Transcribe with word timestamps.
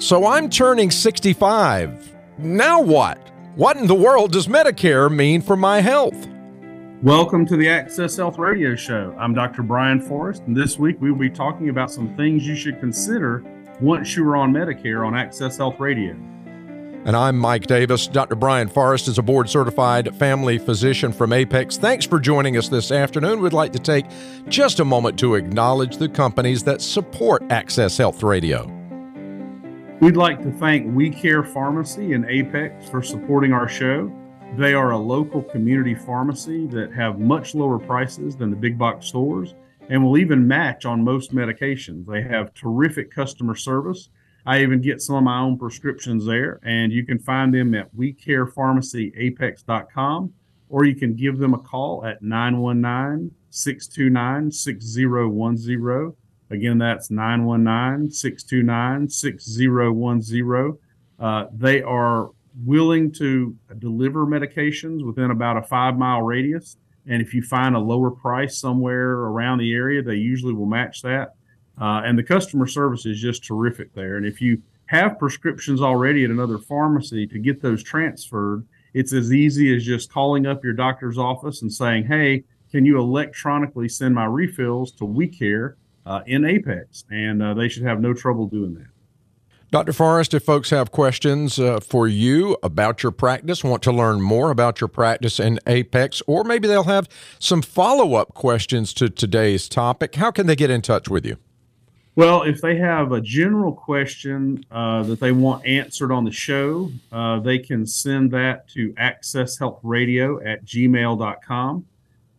So 0.00 0.26
I'm 0.26 0.48
turning 0.48 0.90
65. 0.90 2.16
Now 2.38 2.80
what? 2.80 3.18
What 3.54 3.76
in 3.76 3.86
the 3.86 3.94
world 3.94 4.32
does 4.32 4.46
Medicare 4.46 5.14
mean 5.14 5.42
for 5.42 5.56
my 5.56 5.82
health? 5.82 6.26
Welcome 7.02 7.44
to 7.44 7.56
the 7.58 7.68
Access 7.68 8.16
Health 8.16 8.38
Radio 8.38 8.74
Show. 8.74 9.14
I'm 9.18 9.34
Dr. 9.34 9.62
Brian 9.62 10.00
Forrest, 10.00 10.44
and 10.46 10.56
this 10.56 10.78
week 10.78 10.96
we 11.02 11.10
will 11.10 11.18
be 11.18 11.28
talking 11.28 11.68
about 11.68 11.90
some 11.90 12.16
things 12.16 12.46
you 12.46 12.56
should 12.56 12.80
consider 12.80 13.44
once 13.78 14.16
you 14.16 14.26
are 14.26 14.38
on 14.38 14.54
Medicare 14.54 15.06
on 15.06 15.14
Access 15.14 15.58
Health 15.58 15.78
Radio. 15.78 16.12
And 17.04 17.14
I'm 17.14 17.38
Mike 17.38 17.66
Davis. 17.66 18.06
Dr. 18.06 18.36
Brian 18.36 18.68
Forrest 18.68 19.06
is 19.06 19.18
a 19.18 19.22
board 19.22 19.50
certified 19.50 20.16
family 20.16 20.56
physician 20.56 21.12
from 21.12 21.34
Apex. 21.34 21.76
Thanks 21.76 22.06
for 22.06 22.18
joining 22.18 22.56
us 22.56 22.70
this 22.70 22.90
afternoon. 22.90 23.42
We'd 23.42 23.52
like 23.52 23.74
to 23.74 23.78
take 23.78 24.06
just 24.48 24.80
a 24.80 24.84
moment 24.86 25.18
to 25.18 25.34
acknowledge 25.34 25.98
the 25.98 26.08
companies 26.08 26.62
that 26.64 26.80
support 26.80 27.42
Access 27.50 27.98
Health 27.98 28.22
Radio. 28.22 28.79
We'd 30.00 30.16
like 30.16 30.42
to 30.44 30.52
thank 30.52 30.96
We 30.96 31.10
Care 31.10 31.44
Pharmacy 31.44 32.14
and 32.14 32.24
Apex 32.24 32.88
for 32.88 33.02
supporting 33.02 33.52
our 33.52 33.68
show. 33.68 34.10
They 34.56 34.72
are 34.72 34.92
a 34.92 34.98
local 34.98 35.42
community 35.42 35.94
pharmacy 35.94 36.66
that 36.68 36.90
have 36.94 37.18
much 37.18 37.54
lower 37.54 37.78
prices 37.78 38.34
than 38.34 38.48
the 38.48 38.56
big 38.56 38.78
box 38.78 39.08
stores 39.08 39.54
and 39.90 40.02
will 40.02 40.16
even 40.16 40.48
match 40.48 40.86
on 40.86 41.04
most 41.04 41.34
medications. 41.34 42.06
They 42.06 42.22
have 42.22 42.54
terrific 42.54 43.10
customer 43.10 43.54
service. 43.54 44.08
I 44.46 44.62
even 44.62 44.80
get 44.80 45.02
some 45.02 45.16
of 45.16 45.22
my 45.22 45.38
own 45.38 45.58
prescriptions 45.58 46.24
there, 46.24 46.60
and 46.62 46.90
you 46.90 47.04
can 47.04 47.18
find 47.18 47.52
them 47.52 47.74
at 47.74 47.94
WeCarePharmacyApex.com 47.94 50.32
or 50.70 50.86
you 50.86 50.94
can 50.94 51.14
give 51.14 51.36
them 51.36 51.52
a 51.52 51.58
call 51.58 52.06
at 52.06 52.22
919 52.22 53.32
629 53.50 54.50
6010. 54.50 56.16
Again, 56.50 56.78
that's 56.78 57.10
919 57.10 58.10
629 58.10 59.08
6010. 59.08 60.78
Uh, 61.18 61.46
they 61.52 61.82
are 61.82 62.30
willing 62.64 63.12
to 63.12 63.56
deliver 63.78 64.26
medications 64.26 65.04
within 65.04 65.30
about 65.30 65.56
a 65.56 65.62
five 65.62 65.96
mile 65.96 66.22
radius. 66.22 66.76
And 67.06 67.22
if 67.22 67.32
you 67.32 67.42
find 67.42 67.74
a 67.74 67.78
lower 67.78 68.10
price 68.10 68.58
somewhere 68.58 69.10
around 69.10 69.58
the 69.58 69.72
area, 69.72 70.02
they 70.02 70.16
usually 70.16 70.52
will 70.52 70.66
match 70.66 71.02
that. 71.02 71.34
Uh, 71.80 72.02
and 72.04 72.18
the 72.18 72.22
customer 72.22 72.66
service 72.66 73.06
is 73.06 73.20
just 73.20 73.44
terrific 73.44 73.94
there. 73.94 74.16
And 74.16 74.26
if 74.26 74.40
you 74.40 74.62
have 74.86 75.18
prescriptions 75.18 75.80
already 75.80 76.24
at 76.24 76.30
another 76.30 76.58
pharmacy 76.58 77.26
to 77.28 77.38
get 77.38 77.62
those 77.62 77.82
transferred, 77.82 78.66
it's 78.92 79.12
as 79.12 79.32
easy 79.32 79.74
as 79.74 79.84
just 79.84 80.12
calling 80.12 80.46
up 80.46 80.64
your 80.64 80.72
doctor's 80.72 81.16
office 81.16 81.62
and 81.62 81.72
saying, 81.72 82.06
Hey, 82.06 82.44
can 82.70 82.84
you 82.84 82.98
electronically 82.98 83.88
send 83.88 84.14
my 84.14 84.24
refills 84.24 84.92
to 84.92 85.04
WeCare? 85.04 85.74
Uh, 86.10 86.22
in 86.26 86.44
Apex, 86.44 87.04
and 87.10 87.40
uh, 87.40 87.54
they 87.54 87.68
should 87.68 87.84
have 87.84 88.00
no 88.00 88.12
trouble 88.12 88.46
doing 88.46 88.74
that. 88.74 88.88
Dr. 89.70 89.92
Forrest, 89.92 90.34
if 90.34 90.42
folks 90.42 90.70
have 90.70 90.90
questions 90.90 91.60
uh, 91.60 91.78
for 91.78 92.08
you 92.08 92.56
about 92.64 93.04
your 93.04 93.12
practice, 93.12 93.62
want 93.62 93.84
to 93.84 93.92
learn 93.92 94.20
more 94.20 94.50
about 94.50 94.80
your 94.80 94.88
practice 94.88 95.38
in 95.38 95.60
Apex, 95.68 96.20
or 96.26 96.42
maybe 96.42 96.66
they'll 96.66 96.82
have 96.82 97.08
some 97.38 97.62
follow 97.62 98.14
up 98.14 98.34
questions 98.34 98.92
to 98.94 99.08
today's 99.08 99.68
topic, 99.68 100.16
how 100.16 100.32
can 100.32 100.48
they 100.48 100.56
get 100.56 100.68
in 100.68 100.82
touch 100.82 101.08
with 101.08 101.24
you? 101.24 101.36
Well, 102.16 102.42
if 102.42 102.60
they 102.60 102.76
have 102.78 103.12
a 103.12 103.20
general 103.20 103.72
question 103.72 104.64
uh, 104.72 105.04
that 105.04 105.20
they 105.20 105.30
want 105.30 105.64
answered 105.64 106.10
on 106.10 106.24
the 106.24 106.32
show, 106.32 106.90
uh, 107.12 107.38
they 107.38 107.60
can 107.60 107.86
send 107.86 108.32
that 108.32 108.68
to 108.70 108.92
accesshealthradio 108.94 110.44
at 110.44 110.64
gmail.com. 110.64 111.86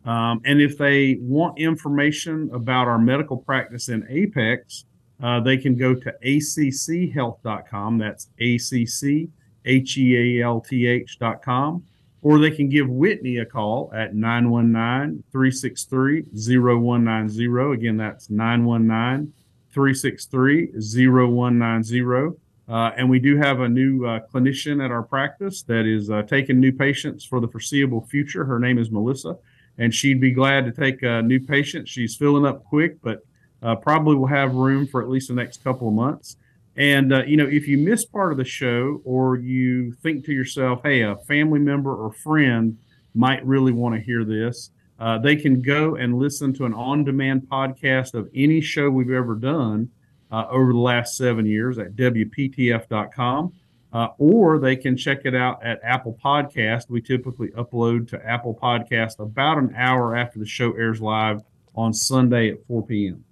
Um, 0.04 0.40
and 0.44 0.60
if 0.60 0.76
they 0.78 1.18
want 1.20 1.58
information 1.58 2.50
about 2.52 2.88
our 2.88 2.98
medical 2.98 3.36
practice 3.36 3.88
in 3.88 4.04
Apex, 4.08 4.84
uh, 5.22 5.40
they 5.40 5.56
can 5.56 5.76
go 5.76 5.94
to 5.94 6.14
acchealth.com. 6.24 7.98
That's 7.98 8.28
A 8.40 8.58
C 8.58 8.84
C 8.84 9.28
H 9.64 9.96
E 9.96 10.40
A 10.40 10.44
L 10.44 10.60
T 10.60 10.86
H.com. 10.86 11.84
Or 12.22 12.38
they 12.38 12.50
can 12.52 12.68
give 12.68 12.88
Whitney 12.88 13.38
a 13.38 13.46
call 13.46 13.90
at 13.94 14.14
919 14.14 15.24
363 15.32 16.22
0190. 16.32 17.74
Again, 17.74 17.96
that's 17.96 18.30
919 18.30 19.32
363 19.72 20.72
0190. 20.76 22.36
Uh, 22.68 22.92
and 22.96 23.10
we 23.10 23.18
do 23.18 23.36
have 23.36 23.60
a 23.60 23.68
new 23.68 24.06
uh, 24.06 24.20
clinician 24.32 24.84
at 24.84 24.92
our 24.92 25.02
practice 25.02 25.62
that 25.62 25.84
is 25.84 26.10
uh, 26.10 26.22
taking 26.22 26.60
new 26.60 26.72
patients 26.72 27.24
for 27.24 27.40
the 27.40 27.48
foreseeable 27.48 28.06
future. 28.06 28.44
Her 28.44 28.60
name 28.60 28.78
is 28.78 28.90
Melissa 28.90 29.36
and 29.82 29.92
she'd 29.92 30.20
be 30.20 30.30
glad 30.30 30.64
to 30.64 30.70
take 30.70 31.02
a 31.02 31.20
new 31.22 31.40
patient. 31.40 31.88
She's 31.88 32.14
filling 32.14 32.46
up 32.46 32.64
quick, 32.64 33.02
but 33.02 33.18
uh, 33.64 33.74
probably 33.74 34.14
will 34.14 34.28
have 34.28 34.54
room 34.54 34.86
for 34.86 35.02
at 35.02 35.08
least 35.08 35.26
the 35.26 35.34
next 35.34 35.64
couple 35.64 35.88
of 35.88 35.94
months. 35.94 36.36
And 36.76 37.12
uh, 37.12 37.24
you 37.24 37.36
know, 37.36 37.48
if 37.48 37.66
you 37.66 37.78
miss 37.78 38.04
part 38.04 38.30
of 38.30 38.38
the 38.38 38.44
show, 38.44 39.02
or 39.04 39.36
you 39.38 39.92
think 39.94 40.24
to 40.26 40.32
yourself, 40.32 40.82
"Hey, 40.84 41.02
a 41.02 41.16
family 41.26 41.58
member 41.58 41.92
or 41.92 42.12
friend 42.12 42.78
might 43.16 43.44
really 43.44 43.72
want 43.72 43.96
to 43.96 44.00
hear 44.00 44.24
this," 44.24 44.70
uh, 45.00 45.18
they 45.18 45.34
can 45.34 45.60
go 45.60 45.96
and 45.96 46.16
listen 46.16 46.54
to 46.54 46.64
an 46.64 46.74
on-demand 46.74 47.48
podcast 47.50 48.14
of 48.14 48.30
any 48.36 48.60
show 48.60 48.88
we've 48.88 49.10
ever 49.10 49.34
done 49.34 49.90
uh, 50.30 50.46
over 50.48 50.72
the 50.72 50.78
last 50.78 51.16
seven 51.16 51.44
years 51.44 51.76
at 51.78 51.96
WPTF.com 51.96 53.52
uh, 53.92 54.08
or 54.18 54.58
they 54.58 54.76
can 54.76 54.96
check 54.96 55.20
it 55.24 55.34
out 55.34 55.62
at 55.62 55.80
Apple 55.82 56.18
Podcast. 56.24 56.88
We 56.88 57.00
typically 57.00 57.48
upload 57.48 58.08
to 58.08 58.26
Apple 58.26 58.58
Podcast 58.60 59.18
about 59.18 59.58
an 59.58 59.74
hour 59.76 60.16
after 60.16 60.38
the 60.38 60.46
show 60.46 60.72
airs 60.72 61.00
live 61.00 61.42
on 61.74 61.92
Sunday 61.92 62.50
at 62.50 62.66
4 62.66 62.86
p.m. 62.86 63.24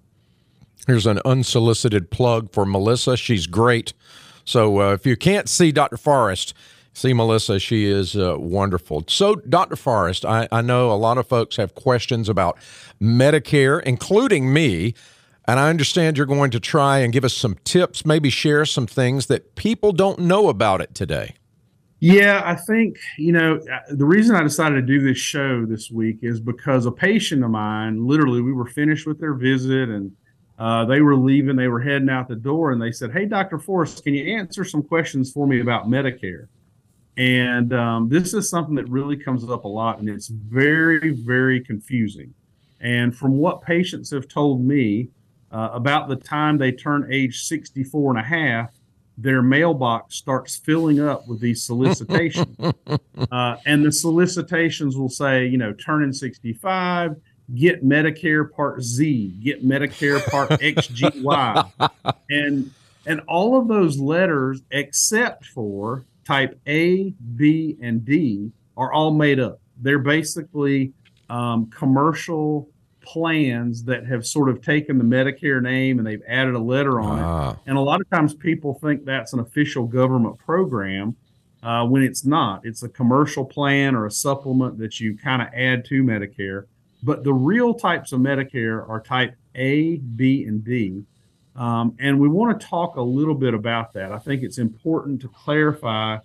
Here's 0.86 1.06
an 1.06 1.20
unsolicited 1.24 2.10
plug 2.10 2.52
for 2.52 2.64
Melissa. 2.64 3.16
She's 3.16 3.46
great. 3.46 3.92
So 4.44 4.80
uh, 4.80 4.92
if 4.94 5.06
you 5.06 5.16
can't 5.16 5.48
see 5.48 5.72
Dr. 5.72 5.96
Forrest, 5.96 6.54
see 6.92 7.12
Melissa. 7.12 7.58
She 7.58 7.86
is 7.86 8.16
uh, 8.16 8.36
wonderful. 8.38 9.04
So, 9.06 9.36
Dr. 9.36 9.76
Forrest, 9.76 10.24
I, 10.24 10.48
I 10.50 10.62
know 10.62 10.90
a 10.90 10.94
lot 10.94 11.18
of 11.18 11.26
folks 11.26 11.56
have 11.56 11.74
questions 11.74 12.28
about 12.28 12.58
Medicare, 13.00 13.82
including 13.82 14.52
me. 14.52 14.94
And 15.46 15.58
I 15.58 15.68
understand 15.68 16.16
you're 16.16 16.26
going 16.26 16.50
to 16.52 16.60
try 16.60 16.98
and 16.98 17.12
give 17.12 17.24
us 17.24 17.34
some 17.34 17.56
tips, 17.64 18.04
maybe 18.04 18.30
share 18.30 18.64
some 18.64 18.86
things 18.86 19.26
that 19.26 19.54
people 19.56 19.92
don't 19.92 20.20
know 20.20 20.48
about 20.48 20.80
it 20.80 20.94
today. 20.94 21.34
Yeah, 22.02 22.40
I 22.44 22.54
think, 22.54 22.96
you 23.18 23.32
know, 23.32 23.56
uh, 23.56 23.78
the 23.90 24.06
reason 24.06 24.34
I 24.34 24.42
decided 24.42 24.76
to 24.76 24.82
do 24.82 25.06
this 25.06 25.18
show 25.18 25.66
this 25.66 25.90
week 25.90 26.20
is 26.22 26.40
because 26.40 26.86
a 26.86 26.90
patient 26.90 27.44
of 27.44 27.50
mine, 27.50 28.06
literally, 28.06 28.40
we 28.40 28.52
were 28.52 28.66
finished 28.66 29.06
with 29.06 29.20
their 29.20 29.34
visit 29.34 29.90
and 29.90 30.12
uh, 30.58 30.84
they 30.84 31.00
were 31.00 31.16
leaving, 31.16 31.56
they 31.56 31.68
were 31.68 31.80
heading 31.80 32.10
out 32.10 32.28
the 32.28 32.36
door, 32.36 32.72
and 32.72 32.80
they 32.80 32.92
said, 32.92 33.10
Hey, 33.10 33.24
Dr. 33.24 33.58
Forrest, 33.58 34.04
can 34.04 34.12
you 34.12 34.36
answer 34.36 34.62
some 34.62 34.82
questions 34.82 35.32
for 35.32 35.46
me 35.46 35.60
about 35.60 35.86
Medicare? 35.86 36.48
And 37.16 37.72
um, 37.72 38.08
this 38.10 38.34
is 38.34 38.50
something 38.50 38.74
that 38.74 38.88
really 38.88 39.16
comes 39.16 39.48
up 39.48 39.64
a 39.64 39.68
lot, 39.68 39.98
and 39.98 40.08
it's 40.08 40.28
very, 40.28 41.12
very 41.12 41.60
confusing. 41.60 42.34
And 42.80 43.16
from 43.16 43.38
what 43.38 43.62
patients 43.62 44.10
have 44.10 44.28
told 44.28 44.62
me, 44.62 45.08
uh, 45.50 45.70
about 45.72 46.08
the 46.08 46.16
time 46.16 46.58
they 46.58 46.72
turn 46.72 47.08
age 47.10 47.42
64 47.44 48.10
and 48.12 48.20
a 48.20 48.22
half, 48.22 48.70
their 49.18 49.42
mailbox 49.42 50.16
starts 50.16 50.56
filling 50.56 51.00
up 51.00 51.26
with 51.28 51.40
these 51.40 51.62
solicitations. 51.62 52.56
uh, 53.32 53.56
and 53.66 53.84
the 53.84 53.92
solicitations 53.92 54.96
will 54.96 55.08
say, 55.08 55.46
you 55.46 55.58
know, 55.58 55.72
turning 55.74 56.12
65, 56.12 57.16
get 57.54 57.84
Medicare 57.84 58.50
Part 58.50 58.82
Z, 58.82 59.34
get 59.42 59.66
Medicare 59.66 60.24
Part 60.30 60.50
XGY. 60.50 61.92
and 62.30 62.70
and 63.06 63.20
all 63.28 63.58
of 63.58 63.66
those 63.66 63.98
letters, 63.98 64.62
except 64.70 65.46
for 65.46 66.04
type 66.24 66.58
A, 66.66 67.10
B, 67.36 67.76
and 67.82 68.04
D, 68.04 68.52
are 68.76 68.92
all 68.92 69.12
made 69.12 69.40
up. 69.40 69.58
They're 69.78 69.98
basically 69.98 70.92
um, 71.28 71.66
commercial 71.70 72.68
plans 73.00 73.84
that 73.84 74.06
have 74.06 74.26
sort 74.26 74.48
of 74.48 74.62
taken 74.62 74.98
the 74.98 75.04
Medicare 75.04 75.62
name 75.62 75.98
and 75.98 76.06
they've 76.06 76.22
added 76.28 76.54
a 76.54 76.58
letter 76.58 77.00
on 77.00 77.18
ah. 77.18 77.50
it. 77.50 77.56
And 77.66 77.76
a 77.76 77.80
lot 77.80 78.00
of 78.00 78.08
times 78.10 78.34
people 78.34 78.74
think 78.74 79.04
that's 79.04 79.32
an 79.32 79.40
official 79.40 79.86
government 79.86 80.38
program 80.38 81.16
uh, 81.62 81.86
when 81.86 82.02
it's 82.02 82.24
not. 82.24 82.64
It's 82.64 82.82
a 82.82 82.88
commercial 82.88 83.44
plan 83.44 83.94
or 83.94 84.06
a 84.06 84.10
supplement 84.10 84.78
that 84.78 85.00
you 85.00 85.16
kind 85.16 85.42
of 85.42 85.48
add 85.54 85.84
to 85.86 86.02
Medicare. 86.02 86.66
But 87.02 87.24
the 87.24 87.32
real 87.32 87.74
types 87.74 88.12
of 88.12 88.20
Medicare 88.20 88.88
are 88.88 89.00
type 89.00 89.34
A, 89.54 89.96
B, 89.96 90.44
and 90.44 90.64
D. 90.64 91.04
Um, 91.56 91.96
and 91.98 92.18
we 92.20 92.28
want 92.28 92.58
to 92.58 92.66
talk 92.66 92.96
a 92.96 93.02
little 93.02 93.34
bit 93.34 93.54
about 93.54 93.92
that. 93.94 94.12
I 94.12 94.18
think 94.18 94.42
it's 94.42 94.58
important 94.58 95.20
to 95.22 95.28
clarify 95.28 96.18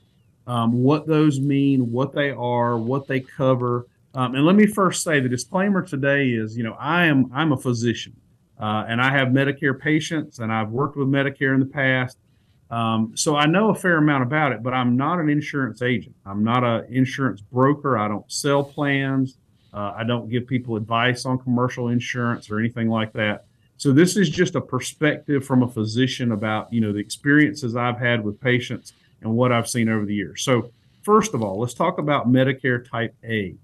um, 0.48 0.84
what 0.84 1.08
those 1.08 1.40
mean, 1.40 1.92
what 1.92 2.14
they 2.14 2.30
are, 2.30 2.78
what 2.78 3.08
they 3.08 3.20
cover 3.20 3.88
um, 4.16 4.36
and 4.36 4.46
let 4.46 4.56
me 4.56 4.66
first 4.66 5.04
say 5.04 5.20
the 5.20 5.30
disclaimer 5.30 5.82
today 5.82 6.30
is, 6.30 6.58
you 6.58 6.64
know, 6.64 6.76
I 6.80 7.06
am 7.06 7.30
I'm 7.34 7.52
a 7.52 7.58
physician, 7.58 8.16
uh, 8.60 8.86
and 8.88 9.02
I 9.02 9.12
have 9.12 9.28
Medicare 9.30 9.80
patients, 9.80 10.40
and 10.40 10.52
I've 10.52 10.70
worked 10.70 10.98
with 10.98 11.08
Medicare 11.08 11.54
in 11.54 11.60
the 11.60 11.66
past, 11.66 12.18
um, 12.72 13.12
so 13.16 13.36
I 13.36 13.46
know 13.46 13.70
a 13.70 13.76
fair 13.76 13.98
amount 13.98 14.24
about 14.24 14.52
it. 14.52 14.64
But 14.64 14.74
I'm 14.74 14.96
not 14.96 15.20
an 15.20 15.30
insurance 15.30 15.82
agent. 15.82 16.16
I'm 16.26 16.44
not 16.44 16.64
an 16.64 16.86
insurance 16.90 17.42
broker. 17.42 17.98
I 17.98 18.08
don't 18.08 18.30
sell 18.32 18.64
plans. 18.64 19.38
Uh, 19.74 19.94
I 19.96 20.06
don't 20.06 20.30
give 20.30 20.48
people 20.48 20.78
advice 20.78 21.26
on 21.26 21.38
commercial 21.38 21.90
insurance 21.90 22.50
or 22.50 22.60
anything 22.60 22.88
like 22.90 23.12
that. 23.14 23.46
So 23.78 23.92
this 23.92 24.16
is 24.16 24.30
just 24.30 24.56
a 24.56 24.62
perspective 24.62 25.46
from 25.46 25.64
a 25.64 25.68
physician 25.68 26.32
about, 26.32 26.72
you 26.72 26.80
know, 26.80 26.94
the 26.94 27.00
experiences 27.00 27.76
I've 27.76 28.00
had 28.00 28.24
with 28.24 28.40
patients 28.40 28.94
and 29.22 29.36
what 29.36 29.52
I've 29.52 29.68
seen 29.68 29.90
over 29.90 30.06
the 30.06 30.16
years. 30.16 30.44
So 30.44 30.72
first 31.04 31.34
of 31.34 31.44
all, 31.44 31.60
let's 31.60 31.74
talk 31.74 31.98
about 31.98 32.32
Medicare 32.32 32.90
Type 32.90 33.14
A. 33.26 33.56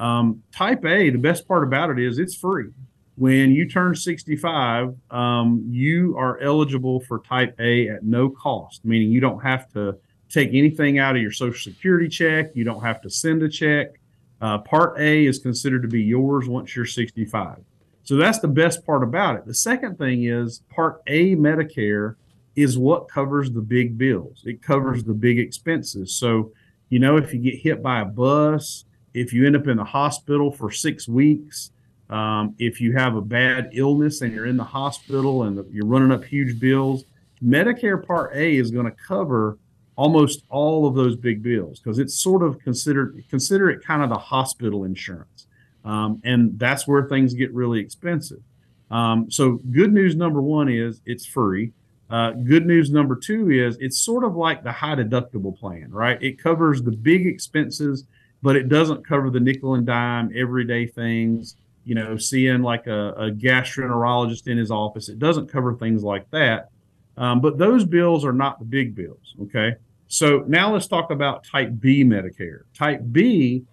Um, 0.00 0.42
type 0.52 0.84
A, 0.84 1.10
the 1.10 1.18
best 1.18 1.46
part 1.48 1.64
about 1.64 1.90
it 1.90 1.98
is 1.98 2.18
it's 2.18 2.34
free. 2.34 2.70
When 3.16 3.50
you 3.50 3.68
turn 3.68 3.96
65, 3.96 4.94
um, 5.10 5.64
you 5.68 6.16
are 6.16 6.38
eligible 6.40 7.00
for 7.00 7.18
Type 7.18 7.56
A 7.58 7.88
at 7.88 8.04
no 8.04 8.30
cost, 8.30 8.84
meaning 8.84 9.10
you 9.10 9.20
don't 9.20 9.40
have 9.40 9.68
to 9.72 9.98
take 10.28 10.50
anything 10.52 11.00
out 11.00 11.16
of 11.16 11.22
your 11.22 11.32
Social 11.32 11.72
Security 11.72 12.08
check. 12.08 12.54
You 12.54 12.62
don't 12.62 12.82
have 12.82 13.00
to 13.02 13.10
send 13.10 13.42
a 13.42 13.48
check. 13.48 13.98
Uh, 14.40 14.58
part 14.58 15.00
A 15.00 15.26
is 15.26 15.40
considered 15.40 15.82
to 15.82 15.88
be 15.88 16.02
yours 16.02 16.48
once 16.48 16.76
you're 16.76 16.86
65. 16.86 17.58
So 18.04 18.16
that's 18.16 18.38
the 18.38 18.48
best 18.48 18.86
part 18.86 19.02
about 19.02 19.36
it. 19.36 19.46
The 19.46 19.54
second 19.54 19.98
thing 19.98 20.24
is 20.24 20.62
Part 20.70 21.02
A 21.08 21.34
Medicare 21.34 22.14
is 22.54 22.78
what 22.78 23.08
covers 23.08 23.50
the 23.50 23.60
big 23.60 23.98
bills. 23.98 24.42
It 24.44 24.62
covers 24.62 25.04
the 25.04 25.12
big 25.12 25.38
expenses. 25.38 26.14
So, 26.14 26.52
you 26.88 27.00
know, 27.00 27.16
if 27.16 27.34
you 27.34 27.40
get 27.40 27.56
hit 27.56 27.82
by 27.82 28.00
a 28.00 28.04
bus, 28.04 28.84
if 29.14 29.32
you 29.32 29.46
end 29.46 29.56
up 29.56 29.66
in 29.66 29.76
the 29.76 29.84
hospital 29.84 30.50
for 30.50 30.70
six 30.70 31.08
weeks, 31.08 31.70
um, 32.10 32.54
if 32.58 32.80
you 32.80 32.94
have 32.94 33.16
a 33.16 33.20
bad 33.20 33.70
illness 33.72 34.22
and 34.22 34.32
you're 34.32 34.46
in 34.46 34.56
the 34.56 34.64
hospital 34.64 35.42
and 35.44 35.64
you're 35.72 35.86
running 35.86 36.12
up 36.12 36.24
huge 36.24 36.58
bills, 36.58 37.04
Medicare 37.44 38.04
Part 38.04 38.34
A 38.34 38.56
is 38.56 38.70
going 38.70 38.86
to 38.86 38.92
cover 38.92 39.58
almost 39.96 40.44
all 40.48 40.86
of 40.86 40.94
those 40.94 41.16
big 41.16 41.42
bills 41.42 41.80
because 41.80 41.98
it's 41.98 42.14
sort 42.14 42.42
of 42.42 42.58
considered 42.60 43.22
consider 43.28 43.68
it 43.68 43.84
kind 43.84 44.02
of 44.02 44.08
the 44.08 44.18
hospital 44.18 44.84
insurance. 44.84 45.46
Um, 45.84 46.20
and 46.24 46.58
that's 46.58 46.86
where 46.86 47.04
things 47.04 47.34
get 47.34 47.52
really 47.52 47.80
expensive. 47.80 48.42
Um, 48.90 49.30
so, 49.30 49.60
good 49.70 49.92
news 49.92 50.16
number 50.16 50.40
one 50.40 50.68
is 50.68 51.00
it's 51.04 51.26
free. 51.26 51.72
Uh, 52.10 52.30
good 52.30 52.64
news 52.64 52.90
number 52.90 53.16
two 53.16 53.50
is 53.50 53.76
it's 53.80 53.98
sort 53.98 54.24
of 54.24 54.34
like 54.34 54.62
the 54.64 54.72
high 54.72 54.94
deductible 54.94 55.56
plan, 55.58 55.90
right? 55.90 56.22
It 56.22 56.42
covers 56.42 56.82
the 56.82 56.92
big 56.92 57.26
expenses, 57.26 58.04
but 58.42 58.56
it 58.56 58.68
doesn't 58.68 59.06
cover 59.06 59.30
the 59.30 59.40
nickel 59.40 59.74
and 59.74 59.86
dime 59.86 60.30
everyday 60.34 60.86
things. 60.86 61.56
You 61.84 61.94
know, 61.94 62.18
seeing 62.18 62.62
like 62.62 62.86
a, 62.86 63.12
a 63.12 63.30
gastroenterologist 63.30 64.46
in 64.46 64.58
his 64.58 64.70
office, 64.70 65.08
it 65.08 65.18
doesn't 65.18 65.48
cover 65.48 65.74
things 65.74 66.02
like 66.02 66.30
that. 66.30 66.68
Um, 67.16 67.40
but 67.40 67.58
those 67.58 67.84
bills 67.84 68.24
are 68.24 68.32
not 68.32 68.58
the 68.58 68.64
big 68.64 68.94
bills. 68.94 69.34
Okay. 69.42 69.74
So 70.06 70.44
now 70.46 70.72
let's 70.72 70.86
talk 70.86 71.10
about 71.10 71.44
type 71.44 71.70
B 71.80 72.04
Medicare. 72.04 72.60
Type 72.74 73.00
B 73.10 73.64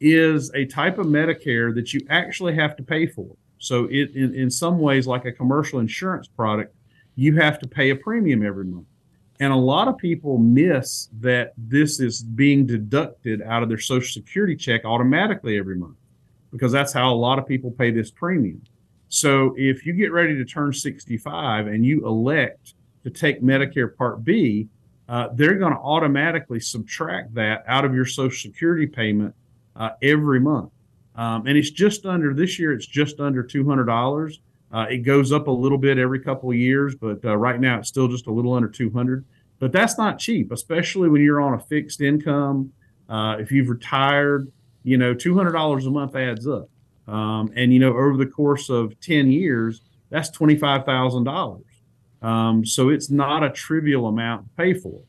is 0.00 0.50
a 0.54 0.64
type 0.66 0.98
of 0.98 1.06
Medicare 1.06 1.74
that 1.74 1.92
you 1.92 2.00
actually 2.08 2.54
have 2.54 2.76
to 2.76 2.82
pay 2.82 3.06
for. 3.06 3.34
So 3.58 3.86
it 3.90 4.14
in, 4.14 4.34
in 4.34 4.50
some 4.50 4.78
ways 4.78 5.06
like 5.06 5.24
a 5.24 5.32
commercial 5.32 5.80
insurance 5.80 6.28
product, 6.28 6.74
you 7.16 7.36
have 7.36 7.58
to 7.60 7.68
pay 7.68 7.90
a 7.90 7.96
premium 7.96 8.44
every 8.44 8.64
month. 8.64 8.86
And 9.40 9.52
a 9.52 9.56
lot 9.56 9.88
of 9.88 9.98
people 9.98 10.38
miss 10.38 11.08
that 11.20 11.54
this 11.56 11.98
is 11.98 12.22
being 12.22 12.66
deducted 12.66 13.42
out 13.42 13.62
of 13.62 13.68
their 13.68 13.78
social 13.78 14.08
security 14.08 14.54
check 14.54 14.84
automatically 14.84 15.58
every 15.58 15.76
month 15.76 15.96
because 16.52 16.70
that's 16.70 16.92
how 16.92 17.12
a 17.12 17.16
lot 17.16 17.38
of 17.38 17.46
people 17.46 17.70
pay 17.70 17.90
this 17.90 18.12
premium. 18.12 18.62
So 19.08 19.54
if 19.56 19.84
you 19.84 19.92
get 19.92 20.12
ready 20.12 20.36
to 20.36 20.44
turn 20.44 20.72
65 20.72 21.66
and 21.66 21.84
you 21.84 22.06
elect 22.06 22.74
to 23.02 23.10
take 23.10 23.42
Medicare 23.42 23.94
Part 23.94 24.24
B, 24.24 24.68
uh, 25.08 25.28
they're 25.34 25.56
going 25.56 25.72
to 25.72 25.78
automatically 25.78 26.60
subtract 26.60 27.34
that 27.34 27.64
out 27.66 27.84
of 27.84 27.94
your 27.94 28.06
social 28.06 28.50
security 28.50 28.86
payment 28.86 29.34
uh, 29.76 29.90
every 30.00 30.40
month. 30.40 30.70
Um, 31.16 31.46
and 31.46 31.58
it's 31.58 31.70
just 31.70 32.06
under 32.06 32.34
this 32.34 32.58
year, 32.58 32.72
it's 32.72 32.86
just 32.86 33.20
under 33.20 33.42
$200. 33.42 34.38
Uh, 34.74 34.86
it 34.90 34.98
goes 34.98 35.30
up 35.30 35.46
a 35.46 35.50
little 35.50 35.78
bit 35.78 35.98
every 35.98 36.18
couple 36.18 36.50
of 36.50 36.56
years, 36.56 36.96
but 36.96 37.24
uh, 37.24 37.36
right 37.36 37.60
now 37.60 37.78
it's 37.78 37.86
still 37.86 38.08
just 38.08 38.26
a 38.26 38.32
little 38.32 38.52
under 38.52 38.68
200. 38.68 39.24
But 39.60 39.70
that's 39.70 39.96
not 39.96 40.18
cheap, 40.18 40.50
especially 40.50 41.08
when 41.08 41.22
you're 41.22 41.40
on 41.40 41.54
a 41.54 41.60
fixed 41.60 42.00
income. 42.00 42.72
Uh, 43.08 43.36
if 43.38 43.52
you've 43.52 43.68
retired, 43.68 44.50
you 44.82 44.98
know, 44.98 45.14
$200 45.14 45.86
a 45.86 45.90
month 45.90 46.16
adds 46.16 46.48
up. 46.48 46.68
Um, 47.06 47.52
and, 47.54 47.72
you 47.72 47.78
know, 47.78 47.90
over 47.90 48.16
the 48.16 48.26
course 48.26 48.68
of 48.68 48.98
10 48.98 49.30
years, 49.30 49.80
that's 50.10 50.36
$25,000. 50.36 51.62
Um, 52.20 52.66
so 52.66 52.88
it's 52.88 53.10
not 53.10 53.44
a 53.44 53.50
trivial 53.50 54.08
amount 54.08 54.46
to 54.46 54.50
pay 54.56 54.74
for. 54.74 55.02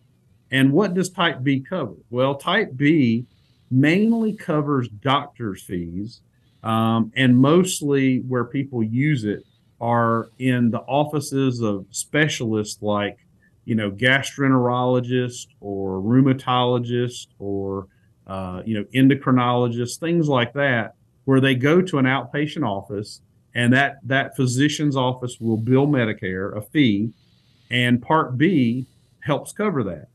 And 0.51 0.73
what 0.73 0.93
does 0.93 1.09
type 1.09 1.41
B 1.41 1.59
cover? 1.59 1.95
Well, 2.11 2.35
type 2.35 2.73
B 2.75 3.25
mainly 3.71 4.33
covers 4.33 4.89
doctor's 4.89 5.63
fees, 5.63 6.21
um, 6.61 7.11
and 7.15 7.35
mostly 7.35 8.19
where 8.19 8.45
people 8.45 8.83
use 8.83 9.23
it 9.23 9.43
are 9.81 10.29
in 10.39 10.71
the 10.71 10.81
offices 10.81 11.61
of 11.61 11.85
specialists 11.91 12.81
like, 12.81 13.17
you 13.65 13.75
know, 13.75 13.91
gastroenterologists 13.91 15.47
or 15.59 15.99
rheumatologists 16.01 17.27
or, 17.39 17.87
uh, 18.27 18.61
you 18.65 18.75
know, 18.77 18.85
endocrinologists, 18.93 19.97
things 19.97 20.27
like 20.27 20.53
that, 20.53 20.95
where 21.25 21.41
they 21.41 21.55
go 21.55 21.81
to 21.81 21.97
an 21.97 22.05
outpatient 22.05 22.65
office 22.67 23.21
and 23.55 23.71
that 23.73 23.97
that 24.03 24.35
physician's 24.35 24.97
office 24.97 25.39
will 25.39 25.57
bill 25.57 25.87
Medicare 25.87 26.55
a 26.55 26.61
fee, 26.61 27.11
and 27.71 28.01
Part 28.01 28.37
B 28.37 28.85
helps 29.21 29.53
cover 29.53 29.83
that. 29.85 30.09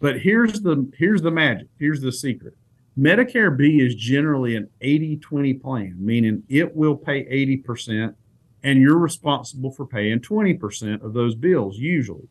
But 0.00 0.20
here's 0.20 0.60
the 0.62 0.90
here's 0.96 1.22
the 1.22 1.30
magic. 1.30 1.68
Here's 1.78 2.00
the 2.00 2.10
secret. 2.10 2.54
Medicare 2.98 3.54
B 3.54 3.80
is 3.80 3.94
generally 3.94 4.56
an 4.56 4.70
80-20 4.82 5.60
plan, 5.60 5.94
meaning 5.98 6.42
it 6.48 6.74
will 6.74 6.96
pay 6.96 7.24
80% 7.26 8.14
and 8.66 8.80
you're 8.82 8.98
responsible 8.98 9.70
for 9.70 9.86
paying 9.86 10.18
20% 10.18 11.00
of 11.04 11.12
those 11.12 11.36
bills 11.36 11.78
usually. 11.78 12.28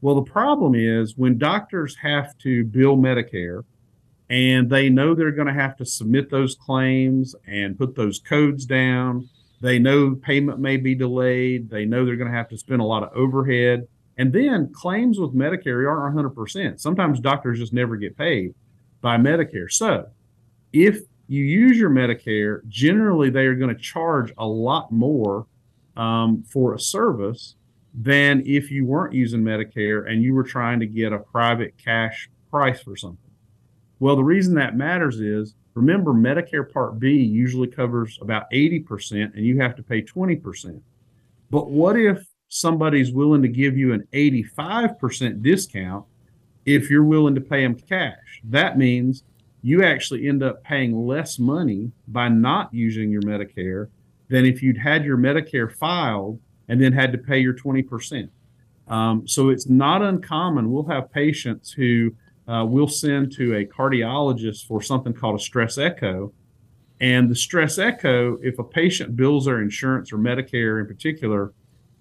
Well, 0.00 0.14
the 0.14 0.30
problem 0.30 0.76
is 0.76 1.16
when 1.16 1.38
doctors 1.38 1.96
have 1.96 2.38
to 2.38 2.64
bill 2.64 2.96
Medicare 2.96 3.64
and 4.30 4.70
they 4.70 4.88
know 4.88 5.12
they're 5.12 5.32
going 5.32 5.48
to 5.48 5.52
have 5.52 5.76
to 5.78 5.84
submit 5.84 6.30
those 6.30 6.54
claims 6.54 7.34
and 7.48 7.76
put 7.76 7.96
those 7.96 8.20
codes 8.20 8.64
down, 8.64 9.28
they 9.60 9.80
know 9.80 10.14
payment 10.14 10.60
may 10.60 10.76
be 10.76 10.94
delayed, 10.94 11.68
they 11.68 11.84
know 11.84 12.06
they're 12.06 12.14
going 12.14 12.30
to 12.30 12.36
have 12.36 12.48
to 12.50 12.58
spend 12.58 12.80
a 12.80 12.84
lot 12.84 13.02
of 13.02 13.10
overhead. 13.16 13.88
And 14.18 14.32
then 14.32 14.72
claims 14.72 15.18
with 15.18 15.34
Medicare 15.34 15.90
aren't 15.90 16.14
100%. 16.14 16.78
Sometimes 16.78 17.18
doctors 17.18 17.58
just 17.58 17.72
never 17.72 17.96
get 17.96 18.16
paid 18.16 18.54
by 19.00 19.16
Medicare. 19.16 19.72
So 19.72 20.06
if 20.72 21.00
you 21.26 21.42
use 21.42 21.76
your 21.76 21.90
Medicare, 21.90 22.60
generally 22.68 23.30
they 23.30 23.46
are 23.46 23.56
going 23.56 23.74
to 23.74 23.82
charge 23.82 24.32
a 24.38 24.46
lot 24.46 24.92
more 24.92 25.44
um, 25.96 26.42
for 26.42 26.74
a 26.74 26.80
service 26.80 27.56
than 27.94 28.42
if 28.44 28.70
you 28.70 28.84
weren't 28.84 29.14
using 29.14 29.40
Medicare 29.40 30.10
and 30.10 30.22
you 30.22 30.34
were 30.34 30.42
trying 30.42 30.80
to 30.80 30.86
get 30.86 31.12
a 31.12 31.18
private 31.18 31.76
cash 31.78 32.28
price 32.50 32.80
for 32.80 32.96
something. 32.96 33.18
Well, 33.98 34.16
the 34.16 34.24
reason 34.24 34.54
that 34.54 34.76
matters 34.76 35.20
is 35.20 35.54
remember, 35.74 36.12
Medicare 36.12 36.70
Part 36.70 36.98
B 36.98 37.16
usually 37.16 37.68
covers 37.68 38.18
about 38.20 38.50
80% 38.50 39.34
and 39.34 39.44
you 39.44 39.58
have 39.60 39.74
to 39.76 39.82
pay 39.82 40.02
20%. 40.02 40.80
But 41.50 41.70
what 41.70 41.98
if 41.98 42.26
somebody's 42.48 43.12
willing 43.12 43.42
to 43.42 43.48
give 43.48 43.76
you 43.76 43.92
an 43.92 44.06
85% 44.12 45.42
discount 45.42 46.04
if 46.66 46.90
you're 46.90 47.04
willing 47.04 47.34
to 47.34 47.40
pay 47.40 47.62
them 47.62 47.76
cash? 47.76 48.42
That 48.44 48.76
means 48.76 49.24
you 49.62 49.82
actually 49.82 50.28
end 50.28 50.42
up 50.42 50.62
paying 50.62 51.06
less 51.06 51.38
money 51.38 51.90
by 52.08 52.28
not 52.28 52.72
using 52.74 53.10
your 53.10 53.22
Medicare 53.22 53.88
than 54.28 54.44
if 54.44 54.62
you'd 54.62 54.78
had 54.78 55.04
your 55.04 55.16
Medicare 55.16 55.70
filed 55.70 56.40
and 56.68 56.80
then 56.80 56.92
had 56.92 57.12
to 57.12 57.18
pay 57.18 57.38
your 57.38 57.54
20%. 57.54 58.28
Um, 58.88 59.26
so 59.26 59.48
it's 59.48 59.68
not 59.68 60.02
uncommon. 60.02 60.70
We'll 60.70 60.86
have 60.86 61.10
patients 61.12 61.72
who 61.72 62.14
uh, 62.48 62.64
we'll 62.64 62.88
send 62.88 63.32
to 63.32 63.56
a 63.56 63.64
cardiologist 63.64 64.66
for 64.66 64.80
something 64.80 65.12
called 65.12 65.40
a 65.40 65.42
stress 65.42 65.78
echo. 65.78 66.32
And 67.00 67.28
the 67.28 67.34
stress 67.34 67.78
echo, 67.78 68.38
if 68.42 68.58
a 68.58 68.64
patient 68.64 69.16
bills 69.16 69.46
their 69.46 69.60
insurance 69.60 70.12
or 70.12 70.18
Medicare 70.18 70.80
in 70.80 70.86
particular, 70.86 71.52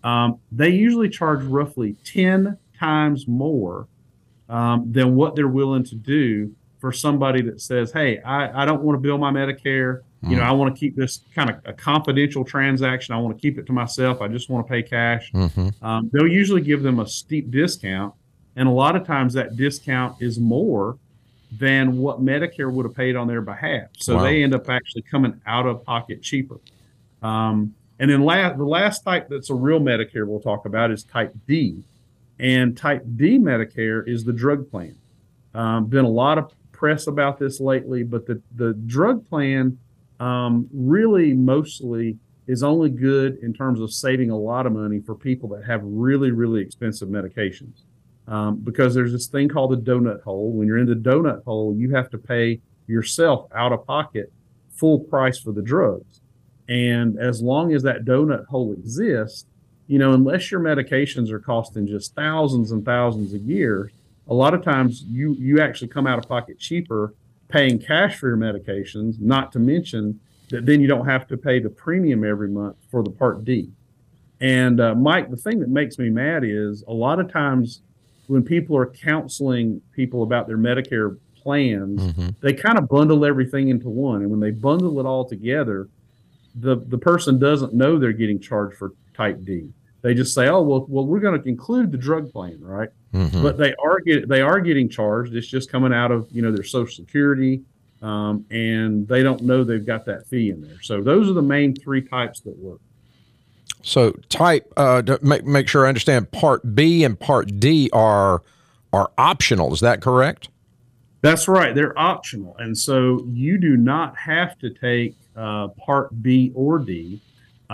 um, 0.03 0.39
they 0.51 0.70
usually 0.70 1.10
charge 1.10 1.44
roughly 1.44 1.96
10 2.05 2.58
times 2.79 3.27
more 3.27 3.88
um, 4.48 4.91
than 4.91 5.15
what 5.15 5.36
they're 5.36 5.48
willing 5.48 5.84
to 5.86 5.96
do 5.96 6.53
for 6.79 6.91
somebody 6.91 7.41
that 7.41 7.60
says, 7.60 7.91
Hey, 7.91 8.20
I, 8.20 8.62
I 8.62 8.65
don't 8.65 8.84
want 8.84 8.96
to 8.96 9.01
bill 9.01 9.17
my 9.17 9.32
Medicare. 9.32 10.01
You 10.27 10.38
know, 10.38 10.44
mm. 10.44 10.48
I 10.48 10.51
want 10.51 10.74
to 10.74 10.79
keep 10.79 10.96
this 10.96 11.22
kind 11.34 11.50
of 11.50 11.58
a 11.65 11.74
confidential 11.74 12.44
transaction. 12.44 13.13
I 13.13 13.17
want 13.20 13.38
to 13.38 13.41
keep 13.41 13.58
it 13.58 13.65
to 13.67 13.74
myself. 13.74 14.22
I 14.22 14.27
just 14.27 14.50
want 14.50 14.65
to 14.65 14.72
pay 14.72 14.82
cash. 14.82 15.32
Mm-hmm. 15.32 15.86
Um, 15.86 16.10
they'll 16.12 16.27
usually 16.27 16.62
give 16.62 16.82
them 16.84 17.00
a 17.00 17.08
steep 17.08 17.51
discount 17.51 18.13
and 18.55 18.67
a 18.67 18.72
lot 18.72 18.96
of 18.96 19.05
times 19.05 19.34
that 19.34 19.55
discount 19.55 20.22
is 20.22 20.39
more 20.39 20.98
than 21.51 21.98
what 21.98 22.24
Medicare 22.24 22.72
would 22.72 22.86
have 22.86 22.96
paid 22.96 23.15
on 23.15 23.27
their 23.27 23.41
behalf. 23.41 23.89
So 23.98 24.15
wow. 24.15 24.24
they 24.24 24.44
end 24.44 24.53
up 24.53 24.70
actually 24.70 25.03
coming 25.03 25.39
out 25.46 25.65
of 25.65 25.84
pocket 25.84 26.22
cheaper. 26.22 26.60
Um, 27.22 27.75
and 28.00 28.10
then 28.10 28.22
la- 28.24 28.53
the 28.53 28.65
last 28.65 29.03
type 29.03 29.27
that's 29.29 29.50
a 29.50 29.53
real 29.53 29.79
Medicare 29.79 30.27
we'll 30.27 30.39
talk 30.39 30.65
about 30.65 30.91
is 30.91 31.03
type 31.03 31.34
D. 31.48 31.84
And 32.39 32.75
type 32.77 33.03
D 33.15 33.38
Medicare 33.39 34.08
is 34.08 34.24
the 34.24 34.34
drug 34.34 34.70
plan. 34.70 34.96
Um, 35.53 35.86
been 35.86 36.03
a 36.03 36.10
lot 36.10 36.38
of 36.38 36.51
press 36.74 37.08
about 37.08 37.39
this 37.39 37.62
lately, 37.62 38.03
but 38.03 38.25
the, 38.25 38.41
the 38.55 38.74
drug 38.74 39.27
plan 39.29 39.77
um, 40.19 40.67
really 40.74 41.34
mostly 41.34 42.17
is 42.48 42.63
only 42.63 42.89
good 42.89 43.38
in 43.41 43.53
terms 43.53 43.79
of 43.79 43.91
saving 43.91 44.29
a 44.29 44.38
lot 44.38 44.65
of 44.65 44.74
money 44.74 45.00
for 45.00 45.15
people 45.15 45.50
that 45.50 45.65
have 45.65 45.81
really, 45.84 46.31
really 46.31 46.62
expensive 46.62 47.10
medications. 47.10 47.81
Um, 48.27 48.57
because 48.57 48.95
there's 48.95 49.12
this 49.12 49.27
thing 49.27 49.50
called 49.50 49.72
the 49.72 49.91
donut 49.91 50.24
hole. 50.24 50.51
When 50.51 50.67
you're 50.67 50.79
in 50.79 50.88
the 50.88 50.95
donut 50.95 51.43
hole, 51.43 51.75
you 51.75 51.93
have 51.95 52.10
to 52.12 52.17
pay 52.17 52.60
yourself 52.88 53.48
out 53.53 53.72
of 53.72 53.86
pocket 53.86 54.31
full 54.72 55.00
price 55.00 55.39
for 55.39 55.51
the 55.51 55.62
drugs. 55.62 56.22
And 56.67 57.19
as 57.19 57.41
long 57.41 57.74
as 57.74 57.84
that 57.84 58.05
donut 58.05 58.45
hole 58.48 58.74
exists, 58.74 59.45
you 59.88 60.00
know, 60.00 60.13
unless 60.13 60.51
your 60.51 60.60
medications 60.60 61.29
are 61.29 61.39
costing 61.39 61.86
just 61.86 62.15
thousands 62.15 62.72
and 62.72 62.84
thousands 62.84 63.34
a 63.34 63.39
year, 63.39 63.91
a 64.27 64.34
lot 64.34 64.55
of 64.55 64.63
times 64.63 65.03
you 65.03 65.36
you 65.38 65.62
actually 65.62 65.89
come 65.89 66.07
out 66.07 66.17
of 66.17 66.27
pocket 66.27 66.57
cheaper 66.57 67.13
paying 67.48 67.80
cash 67.80 68.18
for 68.18 68.28
your 68.28 68.38
medications, 68.38 69.20
not 69.20 69.52
to 69.52 69.60
mention 69.60 70.20
that 70.50 70.66
then 70.66 70.82
you 70.82 70.88
don't 70.88 71.06
have 71.06 71.28
to 71.28 71.38
pay 71.38 71.60
the 71.60 71.70
premium 71.70 72.24
every 72.24 72.50
month 72.50 72.78
for 72.90 73.04
the 73.04 73.10
Part 73.10 73.44
D. 73.44 73.72
And 74.42 74.80
uh, 74.80 74.96
Mike, 74.96 75.30
the 75.30 75.38
thing 75.38 75.60
that 75.60 75.70
makes 75.70 75.98
me 75.98 76.10
mad 76.10 76.44
is 76.44 76.84
a 76.88 76.94
lot 76.94 77.20
of 77.20 77.32
times 77.32 77.82
when 78.28 78.44
people 78.44 78.75
are 78.78 78.88
counseling 78.88 79.82
people 79.94 80.24
about 80.24 80.48
their 80.48 80.58
Medicare 80.58 81.18
plans, 81.36 82.02
mm-hmm. 82.02 82.30
they 82.42 82.54
kind 82.54 82.78
of 82.78 82.88
bundle 82.90 83.24
everything 83.25 83.70
into 83.70 83.90
one. 83.90 84.22
And 84.22 84.32
when 84.32 84.40
they 84.40 84.52
bundle 84.52 85.00
it 85.00 85.06
all 85.06 85.25
together, 85.25 85.88
the, 86.56 86.78
the 86.88 86.98
person 86.98 87.38
doesn't 87.40 87.74
know 87.74 87.98
they're 88.00 88.14
getting 88.14 88.40
charged 88.40 88.78
for 88.78 88.94
type 89.14 89.44
D. 89.44 89.70
They 90.02 90.14
just 90.14 90.36
say, 90.36 90.48
"Oh, 90.50 90.62
well, 90.62 90.86
well, 90.88 91.06
we're 91.06 91.20
going 91.20 91.42
to 91.42 91.50
include 91.50 91.92
the 91.92 91.98
drug 91.98 92.32
plan, 92.32 92.60
right?" 92.62 92.90
Mm-hmm. 93.15 93.41
But 93.41 93.57
they 93.57 93.74
are 93.75 94.01
get, 94.01 94.27
they 94.27 94.41
are 94.41 94.60
getting 94.60 94.89
charged. 94.89 95.34
It's 95.36 95.48
just 95.48 95.72
coming 95.72 95.93
out 95.93 96.12
of 96.12 96.27
you 96.31 96.41
know 96.41 96.51
their 96.51 96.65
Social 96.65 96.93
Security, 96.93 97.62
um, 98.01 98.45
and 98.51 99.07
they 99.07 99.24
don't 99.24 99.41
know 99.41 99.63
they've 99.63 99.86
got 99.86 100.03
that 100.05 100.27
fee 100.27 100.50
in 100.50 100.60
there. 100.62 100.81
So 100.81 101.01
those 101.01 101.29
are 101.29 101.34
the 101.34 101.41
main 101.41 101.74
three 101.74 102.01
types 102.01 102.41
that 102.41 102.57
work. 102.57 102.81
So 103.84 104.12
type 104.27 104.72
uh, 104.75 105.01
to 105.03 105.17
make 105.22 105.45
make 105.45 105.69
sure 105.69 105.86
I 105.86 105.89
understand. 105.89 106.29
Part 106.31 106.75
B 106.75 107.05
and 107.05 107.17
Part 107.17 107.57
D 107.57 107.89
are 107.93 108.43
are 108.91 109.12
optional. 109.17 109.74
Is 109.74 109.79
that 109.79 110.01
correct? 110.01 110.50
That's 111.22 111.48
right. 111.48 111.74
They're 111.74 111.98
optional, 111.98 112.57
and 112.57 112.77
so 112.77 113.25
you 113.31 113.57
do 113.57 113.77
not 113.77 114.17
have 114.17 114.60
to 114.60 114.72
take 114.72 115.15
uh, 115.38 115.69
Part 115.69 116.22
B 116.22 116.51
or 116.53 116.79
D. 116.79 117.22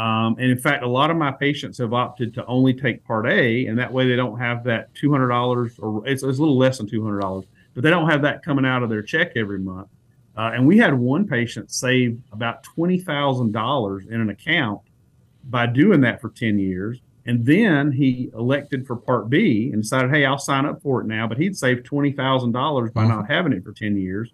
Um, 0.02 0.36
and 0.40 0.50
in 0.50 0.58
fact, 0.58 0.82
a 0.82 0.88
lot 0.88 1.12
of 1.12 1.18
my 1.18 1.30
patients 1.30 1.78
have 1.78 1.94
opted 1.94 2.34
to 2.34 2.46
only 2.48 2.74
take 2.74 3.06
Part 3.06 3.28
A, 3.28 3.68
and 3.68 3.78
that 3.78 3.94
way 3.94 4.10
they 4.10 4.16
don't 4.16 4.40
have 4.40 4.64
that 4.64 4.92
two 4.96 5.12
hundred 5.12 5.28
dollars, 5.28 5.78
or 5.78 6.02
it's, 6.08 6.24
it's, 6.24 6.40
a 6.40 6.42
little 6.42 6.58
less 6.58 6.80
than 6.80 6.88
two 6.88 7.04
hundred 7.04 7.20
dollars, 7.20 7.46
but 7.76 7.84
they 7.84 7.92
don't 7.92 8.10
have 8.10 8.24
that 8.24 8.44
coming 8.44 8.66
out 8.66 8.82
of 8.82 8.90
their 8.90 9.04
check 9.04 9.34
every 9.36 9.60
month. 9.60 9.90
Uh, 10.36 10.54
and 10.56 10.66
we 10.66 10.80
had 10.80 10.96
one 10.96 11.28
patient 11.28 11.70
save 11.70 12.20
about 12.32 12.64
twenty 12.64 12.98
thousand 12.98 13.52
dollars 13.52 14.08
in 14.08 14.20
an 14.20 14.32
account 14.32 14.82
by 15.52 15.68
doing 15.68 16.02
that 16.02 16.20
for 16.20 16.30
ten 16.30 16.58
years, 16.58 17.00
and 17.28 17.46
then 17.46 17.92
he 17.92 18.32
elected 18.34 18.88
for 18.88 18.96
Part 18.96 19.30
B 19.30 19.70
and 19.72 19.84
decided, 19.84 20.10
hey, 20.10 20.26
I'll 20.26 20.40
sign 20.40 20.66
up 20.66 20.82
for 20.82 21.02
it 21.02 21.06
now. 21.06 21.28
But 21.28 21.38
he'd 21.38 21.56
saved 21.56 21.86
twenty 21.86 22.12
thousand 22.12 22.54
dollars 22.54 22.90
by 22.90 23.06
not 23.06 23.30
having 23.30 23.54
it 23.54 23.64
for 23.64 23.72
ten 23.72 23.96
years 23.96 24.32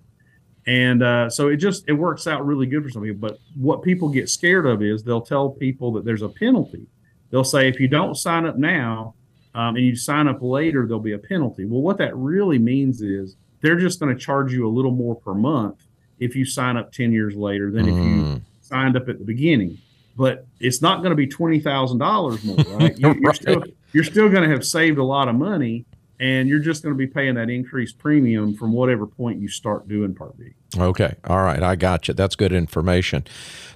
and 0.67 1.01
uh, 1.01 1.29
so 1.29 1.47
it 1.47 1.57
just 1.57 1.86
it 1.88 1.93
works 1.93 2.27
out 2.27 2.45
really 2.45 2.65
good 2.65 2.83
for 2.83 2.89
some 2.89 3.01
people. 3.01 3.29
But 3.29 3.39
what 3.55 3.81
people 3.81 4.09
get 4.09 4.29
scared 4.29 4.65
of 4.65 4.83
is 4.83 5.01
they'll 5.01 5.21
tell 5.21 5.50
people 5.50 5.93
that 5.93 6.03
there's 6.03 6.21
a 6.21 6.29
penalty. 6.29 6.86
They'll 7.31 7.45
say 7.45 7.69
if 7.69 7.79
you 7.79 7.88
don't 7.88 8.15
sign 8.15 8.45
up 8.45 8.57
now 8.57 9.15
um, 9.55 9.75
and 9.77 9.86
you 9.86 9.95
sign 9.95 10.27
up 10.27 10.41
later 10.41 10.86
there'll 10.86 11.00
be 11.00 11.13
a 11.13 11.17
penalty. 11.17 11.65
Well 11.65 11.81
what 11.81 11.97
that 12.00 12.15
really 12.15 12.59
means 12.59 13.01
is 13.01 13.38
they're 13.62 13.79
just 13.79 14.00
going 14.00 14.13
to 14.15 14.21
charge 14.21 14.51
you 14.51 14.67
a 14.67 14.69
little 14.69 14.91
more 14.91 15.15
per 15.15 15.33
month 15.33 15.83
if 16.19 16.36
you 16.36 16.45
sign 16.45 16.77
up 16.77 16.91
10 16.91 17.12
years 17.12 17.36
later 17.36 17.71
than 17.71 17.86
mm. 17.86 17.89
if 17.89 17.95
you 17.95 18.24
mm. 18.24 18.41
signed 18.62 18.97
up 18.97 19.07
at 19.07 19.19
the 19.19 19.25
beginning. 19.25 19.77
But 20.17 20.47
it's 20.59 20.81
not 20.81 20.97
going 20.97 21.12
to 21.12 21.15
be 21.15 21.27
$20000 21.27 22.43
more 22.43 22.77
right, 22.77 22.97
you, 23.00 23.21
are 23.25 23.33
still, 23.33 23.63
you're 23.93 24.03
still 24.03 24.29
going 24.29 24.43
to 24.43 24.50
have 24.50 24.65
saved 24.65 24.97
a 24.97 25.03
lot 25.03 25.27
of 25.27 25.36
money 25.36 25.86
and 26.19 26.50
you're 26.50 26.59
just 26.59 26.83
going 26.83 26.93
to 26.93 26.97
be 26.97 27.07
paying 27.07 27.36
that 27.36 27.50
increased 27.50 28.00
premium 28.00 28.53
from 28.55 28.74
whatever 28.74 29.05
point 29.05 29.39
you 29.39 29.47
start 29.47 29.88
doing 29.88 30.15
Part 30.15 30.38
B. 30.38 30.53
Okay. 30.77 31.15
All 31.25 31.43
right. 31.43 31.62
I 31.62 31.75
got 31.75 32.07
you. 32.07 32.13
That's 32.13 32.36
good 32.36 32.51
information. 32.51 33.25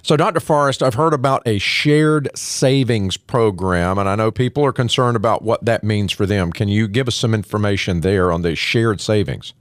So, 0.02 0.16
Dr. 0.16 0.40
Forrest, 0.40 0.82
I've 0.82 0.94
heard 0.94 1.14
about 1.14 1.42
a 1.46 1.58
shared 1.58 2.28
savings 2.36 3.16
program, 3.16 3.98
and 3.98 4.08
I 4.08 4.16
know 4.16 4.30
people 4.30 4.64
are 4.64 4.72
concerned 4.72 5.16
about 5.16 5.42
what 5.42 5.64
that 5.64 5.84
means 5.84 6.12
for 6.12 6.26
them. 6.26 6.52
Can 6.52 6.68
you 6.68 6.88
give 6.88 7.08
us 7.08 7.14
some 7.14 7.34
information 7.34 8.00
there 8.00 8.32
on 8.32 8.42
the 8.42 8.56
shared 8.56 9.00
savings? 9.00 9.54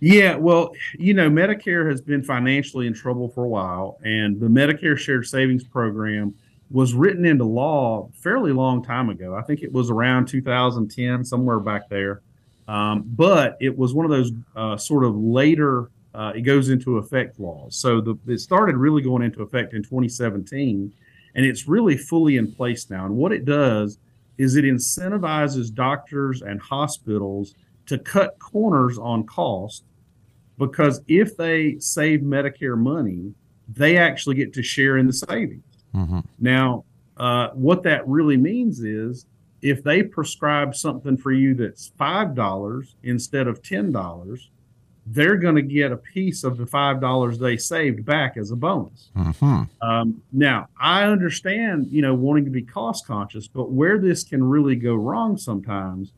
Yeah, 0.00 0.36
well, 0.36 0.72
you 0.98 1.12
know, 1.12 1.28
Medicare 1.28 1.88
has 1.90 2.00
been 2.00 2.22
financially 2.22 2.86
in 2.86 2.94
trouble 2.94 3.28
for 3.28 3.44
a 3.44 3.48
while, 3.48 3.98
and 4.02 4.40
the 4.40 4.46
Medicare 4.46 4.98
Shared 4.98 5.26
Savings 5.26 5.62
Program 5.62 6.34
was 6.70 6.94
written 6.94 7.24
into 7.24 7.44
law 7.44 8.08
fairly 8.14 8.52
long 8.52 8.82
time 8.82 9.10
ago. 9.10 9.34
I 9.34 9.42
think 9.42 9.62
it 9.62 9.72
was 9.72 9.90
around 9.90 10.26
2010, 10.26 11.24
somewhere 11.24 11.58
back 11.58 11.88
there. 11.88 12.22
Um, 12.68 13.02
but 13.04 13.56
it 13.60 13.76
was 13.76 13.92
one 13.92 14.04
of 14.04 14.10
those 14.10 14.30
uh, 14.54 14.76
sort 14.76 15.04
of 15.04 15.16
later, 15.16 15.90
uh, 16.14 16.32
it 16.36 16.42
goes 16.42 16.68
into 16.68 16.98
effect 16.98 17.40
laws. 17.40 17.74
So 17.74 18.00
the, 18.00 18.16
it 18.28 18.38
started 18.38 18.76
really 18.76 19.02
going 19.02 19.22
into 19.22 19.42
effect 19.42 19.74
in 19.74 19.82
2017, 19.82 20.92
and 21.34 21.46
it's 21.46 21.66
really 21.66 21.96
fully 21.96 22.36
in 22.36 22.52
place 22.52 22.88
now. 22.88 23.06
And 23.06 23.16
what 23.16 23.32
it 23.32 23.44
does 23.44 23.98
is 24.38 24.54
it 24.54 24.64
incentivizes 24.64 25.74
doctors 25.74 26.42
and 26.42 26.60
hospitals 26.60 27.54
to 27.86 27.98
cut 27.98 28.38
corners 28.38 28.96
on 28.98 29.26
cost 29.26 29.84
because 30.56 31.00
if 31.08 31.36
they 31.36 31.78
save 31.80 32.20
Medicare 32.20 32.78
money, 32.78 33.34
they 33.68 33.96
actually 33.96 34.36
get 34.36 34.52
to 34.54 34.62
share 34.62 34.98
in 34.98 35.06
the 35.06 35.12
savings. 35.12 35.64
Mm-hmm. 35.94 36.20
Now, 36.38 36.84
uh, 37.16 37.48
what 37.50 37.82
that 37.82 38.06
really 38.08 38.36
means 38.36 38.80
is 38.80 39.26
if 39.62 39.82
they 39.82 40.02
prescribe 40.02 40.74
something 40.74 41.16
for 41.16 41.32
you 41.32 41.54
that's 41.54 41.90
$5 42.00 42.94
instead 43.02 43.46
of 43.46 43.62
$10, 43.62 44.40
they're 45.06 45.36
going 45.36 45.56
to 45.56 45.62
get 45.62 45.92
a 45.92 45.96
piece 45.96 46.44
of 46.44 46.56
the 46.56 46.64
$5 46.64 47.38
they 47.38 47.56
saved 47.56 48.04
back 48.04 48.36
as 48.36 48.50
a 48.50 48.56
bonus. 48.56 49.10
Mm-hmm. 49.16 49.62
Um, 49.86 50.22
now, 50.32 50.68
I 50.80 51.04
understand, 51.04 51.88
you 51.90 52.02
know, 52.02 52.14
wanting 52.14 52.44
to 52.44 52.50
be 52.50 52.62
cost 52.62 53.06
conscious, 53.06 53.48
but 53.48 53.70
where 53.70 53.98
this 53.98 54.24
can 54.24 54.42
really 54.42 54.76
go 54.76 54.94
wrong 54.94 55.36
sometimes 55.36 56.12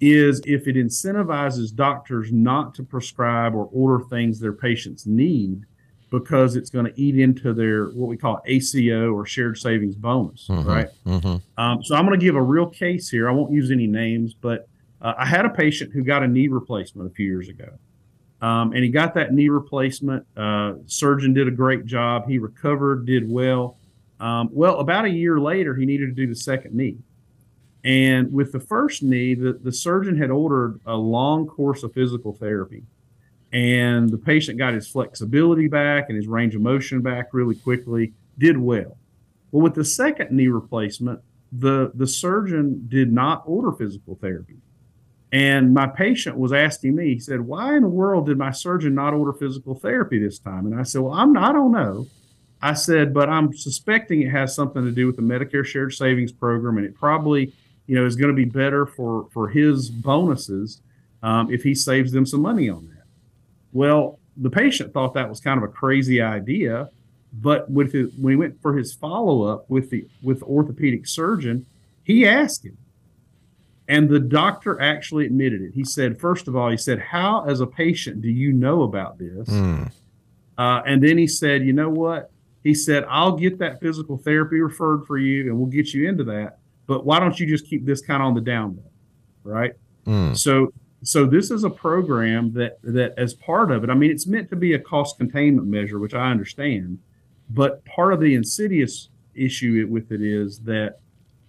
is 0.00 0.42
if 0.44 0.66
it 0.66 0.74
incentivizes 0.74 1.74
doctors 1.74 2.32
not 2.32 2.74
to 2.74 2.82
prescribe 2.82 3.54
or 3.54 3.68
order 3.72 4.04
things 4.06 4.40
their 4.40 4.52
patients 4.52 5.06
need 5.06 5.64
because 6.12 6.56
it's 6.56 6.68
going 6.68 6.84
to 6.84 7.00
eat 7.00 7.18
into 7.18 7.54
their 7.54 7.86
what 7.86 8.06
we 8.06 8.18
call 8.18 8.40
ACO 8.44 9.12
or 9.12 9.24
shared 9.24 9.56
savings 9.56 9.96
bonus, 9.96 10.46
mm-hmm, 10.46 10.68
right? 10.68 10.88
Mm-hmm. 11.06 11.36
Um, 11.60 11.82
so 11.82 11.96
I'm 11.96 12.06
going 12.06 12.20
to 12.20 12.24
give 12.24 12.36
a 12.36 12.42
real 12.42 12.66
case 12.66 13.08
here. 13.08 13.30
I 13.30 13.32
won't 13.32 13.50
use 13.50 13.70
any 13.70 13.86
names, 13.86 14.34
but 14.34 14.68
uh, 15.00 15.14
I 15.16 15.24
had 15.24 15.46
a 15.46 15.50
patient 15.50 15.90
who 15.92 16.04
got 16.04 16.22
a 16.22 16.28
knee 16.28 16.48
replacement 16.48 17.10
a 17.10 17.14
few 17.14 17.26
years 17.26 17.48
ago, 17.48 17.70
um, 18.42 18.72
and 18.72 18.84
he 18.84 18.90
got 18.90 19.14
that 19.14 19.32
knee 19.32 19.48
replacement. 19.48 20.26
Uh, 20.36 20.74
surgeon 20.86 21.32
did 21.32 21.48
a 21.48 21.50
great 21.50 21.86
job. 21.86 22.28
He 22.28 22.38
recovered, 22.38 23.06
did 23.06 23.28
well. 23.28 23.78
Um, 24.20 24.50
well, 24.52 24.80
about 24.80 25.06
a 25.06 25.10
year 25.10 25.40
later, 25.40 25.74
he 25.74 25.86
needed 25.86 26.06
to 26.06 26.12
do 26.14 26.26
the 26.26 26.38
second 26.38 26.74
knee. 26.74 26.98
And 27.84 28.32
with 28.32 28.52
the 28.52 28.60
first 28.60 29.02
knee, 29.02 29.34
the, 29.34 29.54
the 29.54 29.72
surgeon 29.72 30.16
had 30.16 30.30
ordered 30.30 30.78
a 30.86 30.94
long 30.94 31.46
course 31.46 31.82
of 31.82 31.94
physical 31.94 32.34
therapy 32.34 32.84
and 33.52 34.08
the 34.08 34.18
patient 34.18 34.58
got 34.58 34.74
his 34.74 34.88
flexibility 34.88 35.68
back 35.68 36.06
and 36.08 36.16
his 36.16 36.26
range 36.26 36.54
of 36.54 36.62
motion 36.62 37.02
back 37.02 37.28
really 37.32 37.54
quickly, 37.54 38.12
did 38.38 38.56
well. 38.56 38.96
Well, 39.50 39.62
with 39.62 39.74
the 39.74 39.84
second 39.84 40.30
knee 40.30 40.48
replacement, 40.48 41.20
the, 41.52 41.92
the 41.94 42.06
surgeon 42.06 42.86
did 42.88 43.12
not 43.12 43.42
order 43.44 43.72
physical 43.72 44.16
therapy. 44.16 44.56
And 45.32 45.72
my 45.72 45.86
patient 45.86 46.36
was 46.36 46.52
asking 46.52 46.94
me, 46.94 47.14
he 47.14 47.20
said, 47.20 47.40
Why 47.40 47.76
in 47.76 47.82
the 47.82 47.88
world 47.88 48.26
did 48.26 48.38
my 48.38 48.50
surgeon 48.50 48.94
not 48.94 49.14
order 49.14 49.32
physical 49.32 49.74
therapy 49.74 50.18
this 50.18 50.38
time? 50.38 50.66
And 50.66 50.78
I 50.78 50.82
said, 50.82 51.02
Well, 51.02 51.14
I'm 51.14 51.36
I 51.36 51.52
don't 51.52 51.72
know. 51.72 52.06
I 52.60 52.74
said, 52.74 53.12
but 53.12 53.28
I'm 53.28 53.52
suspecting 53.56 54.22
it 54.22 54.30
has 54.30 54.54
something 54.54 54.84
to 54.84 54.92
do 54.92 55.06
with 55.06 55.16
the 55.16 55.22
Medicare 55.22 55.64
Shared 55.64 55.94
Savings 55.94 56.30
Program, 56.30 56.76
and 56.76 56.86
it 56.86 56.94
probably, 56.94 57.52
you 57.86 57.96
know, 57.96 58.06
is 58.06 58.14
going 58.14 58.28
to 58.28 58.36
be 58.36 58.44
better 58.44 58.86
for 58.86 59.28
for 59.32 59.48
his 59.48 59.90
bonuses 59.90 60.80
um, 61.22 61.52
if 61.52 61.62
he 61.62 61.74
saves 61.74 62.12
them 62.12 62.24
some 62.24 62.40
money 62.40 62.68
on 62.68 62.86
that. 62.88 62.91
Well, 63.72 64.18
the 64.36 64.50
patient 64.50 64.92
thought 64.92 65.14
that 65.14 65.28
was 65.28 65.40
kind 65.40 65.58
of 65.58 65.64
a 65.64 65.72
crazy 65.72 66.20
idea, 66.20 66.88
but 67.32 67.70
with 67.70 67.92
his, 67.92 68.12
when 68.14 68.32
he 68.32 68.36
went 68.36 68.60
for 68.60 68.76
his 68.76 68.92
follow 68.92 69.42
up 69.42 69.68
with 69.68 69.90
the 69.90 70.06
with 70.22 70.40
the 70.40 70.46
orthopedic 70.46 71.06
surgeon, 71.06 71.66
he 72.04 72.26
asked 72.26 72.64
him, 72.64 72.76
and 73.88 74.08
the 74.08 74.20
doctor 74.20 74.80
actually 74.80 75.26
admitted 75.26 75.62
it. 75.62 75.72
He 75.74 75.84
said, 75.84 76.20
first 76.20 76.48
of 76.48 76.56
all, 76.56 76.70
he 76.70 76.76
said, 76.76 76.98
"How, 76.98 77.44
as 77.46 77.60
a 77.60 77.66
patient, 77.66 78.22
do 78.22 78.28
you 78.28 78.52
know 78.52 78.82
about 78.82 79.18
this?" 79.18 79.48
Mm. 79.48 79.90
Uh, 80.58 80.82
and 80.86 81.02
then 81.02 81.16
he 81.18 81.26
said, 81.26 81.64
"You 81.64 81.72
know 81.72 81.88
what?" 81.88 82.30
He 82.62 82.74
said, 82.74 83.04
"I'll 83.08 83.36
get 83.36 83.58
that 83.58 83.80
physical 83.80 84.18
therapy 84.18 84.60
referred 84.60 85.06
for 85.06 85.18
you, 85.18 85.48
and 85.48 85.58
we'll 85.58 85.66
get 85.66 85.94
you 85.94 86.08
into 86.08 86.24
that. 86.24 86.58
But 86.86 87.06
why 87.06 87.18
don't 87.18 87.38
you 87.38 87.46
just 87.46 87.66
keep 87.66 87.86
this 87.86 88.02
kind 88.02 88.22
of 88.22 88.28
on 88.28 88.34
the 88.34 88.40
down 88.40 88.76
low, 88.76 89.52
right?" 89.52 89.72
Mm. 90.06 90.36
So 90.36 90.72
so 91.02 91.26
this 91.26 91.50
is 91.50 91.64
a 91.64 91.70
program 91.70 92.52
that 92.52 92.78
that 92.82 93.12
as 93.16 93.34
part 93.34 93.70
of 93.70 93.84
it 93.84 93.90
i 93.90 93.94
mean 93.94 94.10
it's 94.10 94.26
meant 94.26 94.48
to 94.48 94.56
be 94.56 94.74
a 94.74 94.78
cost 94.78 95.18
containment 95.18 95.66
measure 95.66 95.98
which 95.98 96.14
i 96.14 96.30
understand 96.30 96.98
but 97.50 97.84
part 97.84 98.12
of 98.12 98.20
the 98.20 98.34
insidious 98.34 99.08
issue 99.34 99.86
with 99.90 100.10
it 100.12 100.22
is 100.22 100.60
that 100.60 100.98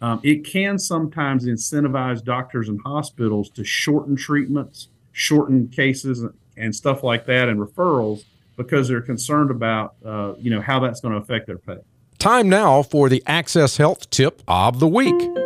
um, 0.01 0.19
it 0.21 0.45
can 0.45 0.77
sometimes 0.77 1.45
incentivize 1.45 2.21
doctors 2.23 2.67
and 2.67 2.79
hospitals 2.81 3.49
to 3.51 3.63
shorten 3.63 4.17
treatments, 4.17 4.89
shorten 5.13 5.69
cases, 5.69 6.25
and 6.57 6.75
stuff 6.75 7.03
like 7.03 7.25
that, 7.27 7.47
and 7.47 7.59
referrals 7.59 8.25
because 8.57 8.89
they're 8.89 9.01
concerned 9.01 9.49
about 9.49 9.95
uh, 10.05 10.33
you 10.37 10.51
know 10.51 10.61
how 10.61 10.79
that's 10.81 10.99
going 10.99 11.13
to 11.13 11.19
affect 11.19 11.47
their 11.47 11.57
pay. 11.57 11.77
Time 12.19 12.49
now 12.49 12.83
for 12.83 13.07
the 13.07 13.23
Access 13.25 13.77
Health 13.77 14.09
tip 14.09 14.43
of 14.45 14.79
the 14.79 14.87
week. 14.87 15.42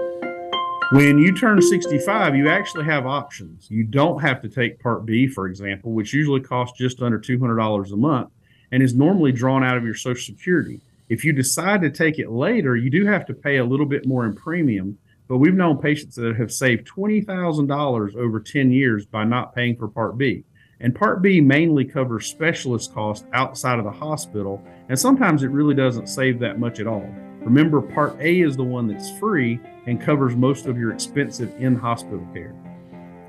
When 0.91 1.17
you 1.17 1.33
turn 1.33 1.61
65, 1.61 2.33
you 2.33 2.47
actually 2.47 2.85
have 2.85 3.05
options. 3.05 3.69
You 3.69 3.83
don't 3.83 4.21
have 4.21 4.41
to 4.41 4.47
take 4.47 4.79
Part 4.79 5.05
B, 5.05 5.27
for 5.27 5.45
example, 5.45 5.91
which 5.91 6.13
usually 6.13 6.39
costs 6.39 6.77
just 6.77 7.01
under 7.01 7.19
$200 7.19 7.91
a 7.91 7.97
month 7.97 8.29
and 8.71 8.81
is 8.81 8.95
normally 8.95 9.33
drawn 9.33 9.65
out 9.65 9.75
of 9.75 9.83
your 9.83 9.95
Social 9.95 10.33
Security. 10.33 10.79
If 11.09 11.25
you 11.25 11.33
decide 11.33 11.81
to 11.81 11.89
take 11.89 12.19
it 12.19 12.31
later, 12.31 12.77
you 12.77 12.89
do 12.89 13.05
have 13.05 13.25
to 13.25 13.33
pay 13.33 13.57
a 13.57 13.65
little 13.65 13.85
bit 13.85 14.07
more 14.07 14.25
in 14.25 14.33
premium. 14.33 14.97
But 15.27 15.39
we've 15.39 15.53
known 15.53 15.77
patients 15.77 16.15
that 16.15 16.37
have 16.37 16.53
saved 16.53 16.87
$20,000 16.87 18.15
over 18.15 18.39
10 18.39 18.71
years 18.71 19.05
by 19.05 19.25
not 19.25 19.53
paying 19.53 19.75
for 19.75 19.89
Part 19.89 20.17
B. 20.17 20.45
And 20.79 20.95
Part 20.95 21.21
B 21.21 21.41
mainly 21.41 21.83
covers 21.83 22.27
specialist 22.27 22.93
costs 22.93 23.25
outside 23.33 23.77
of 23.77 23.83
the 23.83 23.91
hospital, 23.91 24.63
and 24.87 24.97
sometimes 24.97 25.43
it 25.43 25.49
really 25.49 25.75
doesn't 25.75 26.07
save 26.07 26.39
that 26.39 26.59
much 26.59 26.79
at 26.79 26.87
all. 26.87 27.13
Remember, 27.41 27.81
Part 27.81 28.15
A 28.21 28.39
is 28.39 28.55
the 28.55 28.63
one 28.63 28.87
that's 28.87 29.17
free 29.19 29.59
and 29.87 29.99
covers 29.99 30.35
most 30.35 30.67
of 30.67 30.77
your 30.77 30.91
expensive 30.91 31.51
in 31.59 31.75
hospital 31.75 32.25
care. 32.33 32.53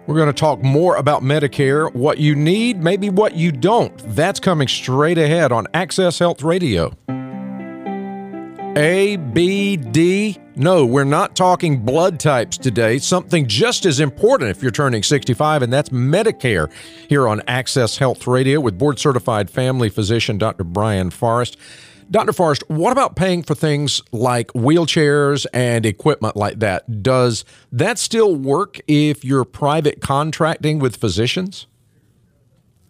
We're 0.07 0.17
going 0.17 0.29
to 0.29 0.33
talk 0.33 0.63
more 0.63 0.97
about 0.97 1.23
Medicare, 1.23 1.95
what 1.95 2.19
you 2.19 2.35
need, 2.35 2.83
maybe 2.83 3.11
what 3.11 3.35
you 3.35 3.53
don't. 3.53 3.97
That's 4.15 4.41
coming 4.41 4.67
straight 4.67 5.19
ahead 5.19 5.53
on 5.53 5.67
Access 5.75 6.19
Health 6.19 6.43
Radio. 6.43 6.97
A, 8.77 9.17
B, 9.17 9.77
D. 9.77 10.39
No, 10.57 10.87
we're 10.87 11.05
not 11.05 11.37
talking 11.37 11.79
blood 11.79 12.19
types 12.19 12.57
today. 12.57 12.99
Something 12.99 13.47
just 13.47 13.85
as 13.85 14.01
important 14.01 14.51
if 14.51 14.63
you're 14.63 14.71
turning 14.71 15.03
65, 15.03 15.63
and 15.63 15.73
that's 15.73 15.89
Medicare 15.89 16.71
here 17.09 17.29
on 17.29 17.43
Access 17.47 17.99
Health 17.99 18.27
Radio 18.27 18.61
with 18.61 18.79
board 18.79 18.99
certified 18.99 19.51
family 19.51 19.89
physician 19.89 20.39
Dr. 20.39 20.65
Brian 20.65 21.11
Forrest. 21.11 21.57
Dr. 22.11 22.33
Forrest, 22.33 22.65
what 22.69 22.93
about 22.93 23.17
paying 23.17 23.43
for 23.43 23.55
things 23.55 24.01
like 24.13 24.49
wheelchairs 24.49 25.47
and 25.53 25.85
equipment 25.85 26.37
like 26.37 26.59
that? 26.61 27.03
Does 27.03 27.45
that 27.71 27.99
still 27.99 28.35
work 28.35 28.81
if 28.87 29.25
you're 29.25 29.45
private 29.45 30.01
contracting 30.01 30.79
with 30.79 30.97
physicians? 30.97 31.67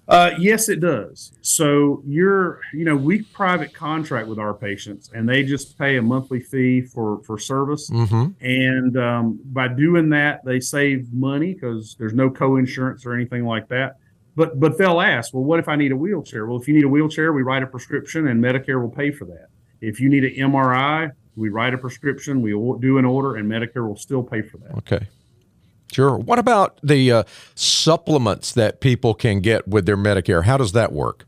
Uh, 0.08 0.30
yes, 0.38 0.70
it 0.70 0.80
does. 0.80 1.32
So 1.42 2.02
you're, 2.06 2.60
you 2.72 2.87
know, 2.87 2.96
we 2.96 3.22
private 3.22 3.75
contract 3.75 4.26
with 4.26 4.38
our 4.38 4.54
patients, 4.54 5.10
and 5.14 5.28
they 5.28 5.42
just 5.42 5.76
pay 5.78 5.98
a 5.98 6.02
monthly 6.02 6.40
fee 6.40 6.80
for 6.80 7.20
for 7.25 7.38
service. 7.38 7.90
Mm-hmm. 7.90 8.42
And 8.42 8.96
um, 8.96 9.40
by 9.44 9.68
doing 9.68 10.08
that, 10.10 10.42
they 10.46 10.60
save 10.60 11.12
money 11.12 11.52
because 11.52 11.94
there's 11.98 12.14
no 12.14 12.30
co-insurance 12.30 13.04
or 13.04 13.12
anything 13.12 13.44
like 13.44 13.68
that. 13.68 13.98
But 14.38 14.61
but 14.61 14.78
they'll 14.78 15.00
ask, 15.00 15.35
well, 15.35 15.42
what 15.42 15.59
if 15.59 15.68
I 15.68 15.75
need 15.75 15.90
a 15.90 15.97
wheelchair? 15.97 16.47
Well, 16.47 16.61
if 16.61 16.68
you 16.68 16.75
need 16.75 16.85
a 16.85 16.88
wheelchair, 16.88 17.33
we 17.33 17.42
write 17.42 17.64
a 17.64 17.66
prescription, 17.66 18.28
and 18.28 18.40
Medicare 18.40 18.80
will 18.80 18.88
pay 18.88 19.11
for 19.11 19.25
that. 19.25 19.49
If 19.80 19.99
you 19.99 20.09
need 20.09 20.25
an 20.25 20.52
MRI, 20.52 21.11
we 21.35 21.49
write 21.49 21.75
a 21.75 21.78
prescription, 21.78 22.40
we 22.40 22.52
do 22.52 22.99
an 22.99 23.04
order, 23.04 23.35
and 23.35 23.50
Medicare 23.50 23.88
will 23.88 23.97
still 23.97 24.23
pay 24.23 24.42
for 24.42 24.59
that. 24.59 24.76
Okay. 24.76 25.09
Sure. 25.90 26.16
What 26.16 26.38
about 26.38 26.78
the 26.85 27.11
uh, 27.11 27.23
supplements 27.57 28.52
that 28.52 28.80
people 28.80 29.12
can 29.12 29.40
get 29.40 29.66
with 29.66 29.87
their 29.87 29.97
Medicare? 29.97 30.45
How 30.45 30.57
does 30.57 30.71
that 30.71 30.92
work? 30.92 31.26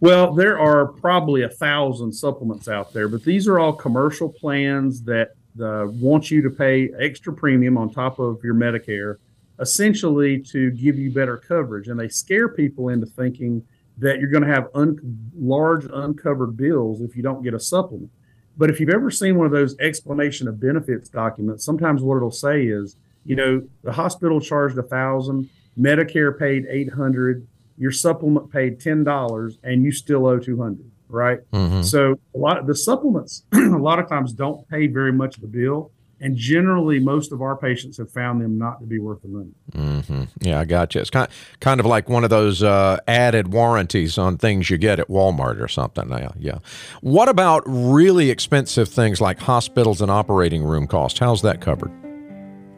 Well, 0.00 0.32
there 0.32 0.58
are 0.58 0.86
probably 0.86 1.42
a 1.42 1.50
thousand 1.50 2.14
supplements 2.14 2.66
out 2.66 2.94
there, 2.94 3.08
but 3.08 3.24
these 3.24 3.46
are 3.46 3.58
all 3.58 3.74
commercial 3.74 4.30
plans 4.30 5.02
that 5.02 5.32
uh, 5.60 5.86
want 5.88 6.30
you 6.30 6.40
to 6.40 6.50
pay 6.50 6.90
extra 6.98 7.34
premium 7.34 7.76
on 7.76 7.92
top 7.92 8.18
of 8.18 8.42
your 8.42 8.54
Medicare, 8.54 9.16
essentially 9.58 10.40
to 10.40 10.70
give 10.72 10.98
you 10.98 11.10
better 11.10 11.36
coverage. 11.36 11.88
And 11.88 11.98
they 11.98 12.08
scare 12.08 12.48
people 12.48 12.88
into 12.90 13.06
thinking 13.06 13.62
that 13.98 14.20
you're 14.20 14.30
going 14.30 14.42
to 14.42 14.52
have 14.52 14.68
un- 14.74 14.98
large 15.38 15.86
uncovered 15.92 16.56
bills 16.56 17.00
if 17.00 17.16
you 17.16 17.22
don't 17.22 17.42
get 17.42 17.54
a 17.54 17.60
supplement. 17.60 18.10
But 18.58 18.70
if 18.70 18.80
you've 18.80 18.90
ever 18.90 19.10
seen 19.10 19.36
one 19.36 19.46
of 19.46 19.52
those 19.52 19.78
explanation 19.78 20.48
of 20.48 20.60
benefits 20.60 21.08
documents, 21.08 21.64
sometimes 21.64 22.02
what 22.02 22.16
it'll 22.16 22.30
say 22.30 22.66
is, 22.66 22.96
you 23.24 23.36
know, 23.36 23.66
the 23.82 23.92
hospital 23.92 24.40
charged 24.40 24.78
a 24.78 24.82
thousand, 24.82 25.48
Medicare 25.78 26.38
paid 26.38 26.66
eight 26.70 26.92
hundred, 26.92 27.46
your 27.76 27.90
supplement 27.90 28.50
paid 28.50 28.80
ten 28.80 29.04
dollars, 29.04 29.58
and 29.62 29.84
you 29.84 29.92
still 29.92 30.26
owe 30.26 30.38
two 30.38 30.60
hundred, 30.60 30.90
right? 31.08 31.40
Mm-hmm. 31.52 31.82
So 31.82 32.18
a 32.34 32.38
lot 32.38 32.58
of 32.58 32.66
the 32.66 32.74
supplements, 32.74 33.42
a 33.52 33.58
lot 33.58 33.98
of 33.98 34.08
times 34.08 34.32
don't 34.32 34.66
pay 34.68 34.86
very 34.86 35.12
much 35.12 35.36
of 35.36 35.42
the 35.42 35.48
bill. 35.48 35.90
And 36.18 36.34
generally, 36.36 36.98
most 36.98 37.30
of 37.30 37.42
our 37.42 37.56
patients 37.56 37.98
have 37.98 38.10
found 38.10 38.40
them 38.40 38.56
not 38.56 38.80
to 38.80 38.86
be 38.86 38.98
worth 38.98 39.20
the 39.20 39.28
money. 39.28 39.50
Mm-hmm. 39.72 40.22
Yeah, 40.40 40.60
I 40.60 40.64
got 40.64 40.94
you. 40.94 41.00
It's 41.02 41.10
kind 41.10 41.28
kind 41.60 41.78
of 41.78 41.84
like 41.84 42.08
one 42.08 42.24
of 42.24 42.30
those 42.30 42.62
uh, 42.62 42.98
added 43.06 43.52
warranties 43.52 44.16
on 44.16 44.38
things 44.38 44.70
you 44.70 44.78
get 44.78 44.98
at 44.98 45.08
Walmart 45.08 45.60
or 45.60 45.68
something. 45.68 46.08
Yeah, 46.08 46.30
yeah. 46.38 46.58
What 47.02 47.28
about 47.28 47.64
really 47.66 48.30
expensive 48.30 48.88
things 48.88 49.20
like 49.20 49.38
hospitals 49.40 50.00
and 50.00 50.10
operating 50.10 50.64
room 50.64 50.86
costs? 50.86 51.18
How's 51.18 51.42
that 51.42 51.60
covered? 51.60 51.92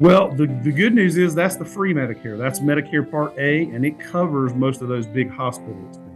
Well, 0.00 0.32
the, 0.32 0.46
the 0.62 0.70
good 0.70 0.94
news 0.94 1.16
is 1.16 1.34
that's 1.34 1.56
the 1.56 1.64
free 1.64 1.92
Medicare. 1.92 2.38
That's 2.38 2.60
Medicare 2.60 3.08
Part 3.08 3.36
A, 3.36 3.64
and 3.64 3.84
it 3.84 3.98
covers 3.98 4.54
most 4.54 4.80
of 4.80 4.88
those 4.88 5.06
big 5.06 5.30
hospital 5.30 5.76
expenses. 5.88 6.07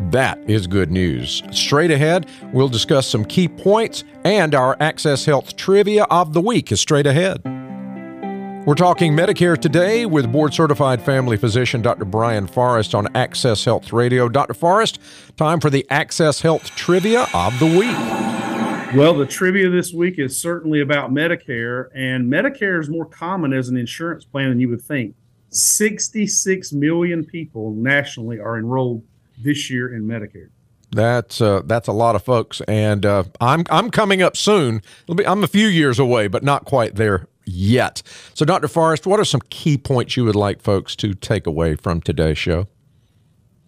That 0.00 0.38
is 0.48 0.68
good 0.68 0.92
news. 0.92 1.42
Straight 1.50 1.90
ahead, 1.90 2.30
we'll 2.52 2.68
discuss 2.68 3.06
some 3.06 3.24
key 3.24 3.48
points, 3.48 4.04
and 4.24 4.54
our 4.54 4.76
Access 4.80 5.24
Health 5.24 5.56
trivia 5.56 6.04
of 6.04 6.32
the 6.32 6.40
week 6.40 6.70
is 6.70 6.80
straight 6.80 7.06
ahead. 7.06 7.42
We're 8.64 8.76
talking 8.76 9.12
Medicare 9.12 9.60
today 9.60 10.06
with 10.06 10.30
board 10.30 10.54
certified 10.54 11.02
family 11.02 11.36
physician 11.36 11.82
Dr. 11.82 12.04
Brian 12.04 12.46
Forrest 12.46 12.94
on 12.94 13.08
Access 13.16 13.64
Health 13.64 13.92
Radio. 13.92 14.28
Dr. 14.28 14.54
Forrest, 14.54 15.00
time 15.36 15.58
for 15.58 15.68
the 15.68 15.84
Access 15.90 16.42
Health 16.42 16.70
trivia 16.76 17.26
of 17.34 17.58
the 17.58 17.66
week. 17.66 18.96
Well, 18.96 19.14
the 19.14 19.26
trivia 19.26 19.68
this 19.68 19.92
week 19.92 20.18
is 20.18 20.40
certainly 20.40 20.80
about 20.80 21.12
Medicare, 21.12 21.88
and 21.94 22.30
Medicare 22.32 22.80
is 22.80 22.88
more 22.88 23.04
common 23.04 23.52
as 23.52 23.68
an 23.68 23.76
insurance 23.76 24.24
plan 24.24 24.50
than 24.50 24.60
you 24.60 24.68
would 24.68 24.80
think. 24.80 25.16
66 25.50 26.72
million 26.72 27.24
people 27.24 27.72
nationally 27.72 28.38
are 28.38 28.58
enrolled 28.58 29.02
this 29.42 29.70
year 29.70 29.94
in 29.94 30.04
Medicare. 30.04 30.50
That's 30.90 31.40
uh, 31.40 31.62
that's 31.64 31.86
a 31.86 31.92
lot 31.92 32.16
of 32.16 32.22
folks, 32.22 32.62
and 32.62 33.04
uh, 33.04 33.24
I'm 33.40 33.64
I'm 33.70 33.90
coming 33.90 34.22
up 34.22 34.36
soon. 34.36 34.80
Be, 35.14 35.26
I'm 35.26 35.44
a 35.44 35.48
few 35.48 35.66
years 35.66 35.98
away, 35.98 36.28
but 36.28 36.42
not 36.42 36.64
quite 36.64 36.94
there 36.94 37.28
yet. 37.44 38.02
So, 38.32 38.44
Dr. 38.44 38.68
Forrest, 38.68 39.06
what 39.06 39.20
are 39.20 39.24
some 39.24 39.42
key 39.50 39.76
points 39.76 40.16
you 40.16 40.24
would 40.24 40.36
like 40.36 40.62
folks 40.62 40.96
to 40.96 41.12
take 41.14 41.46
away 41.46 41.74
from 41.74 42.00
today's 42.00 42.38
show? 42.38 42.68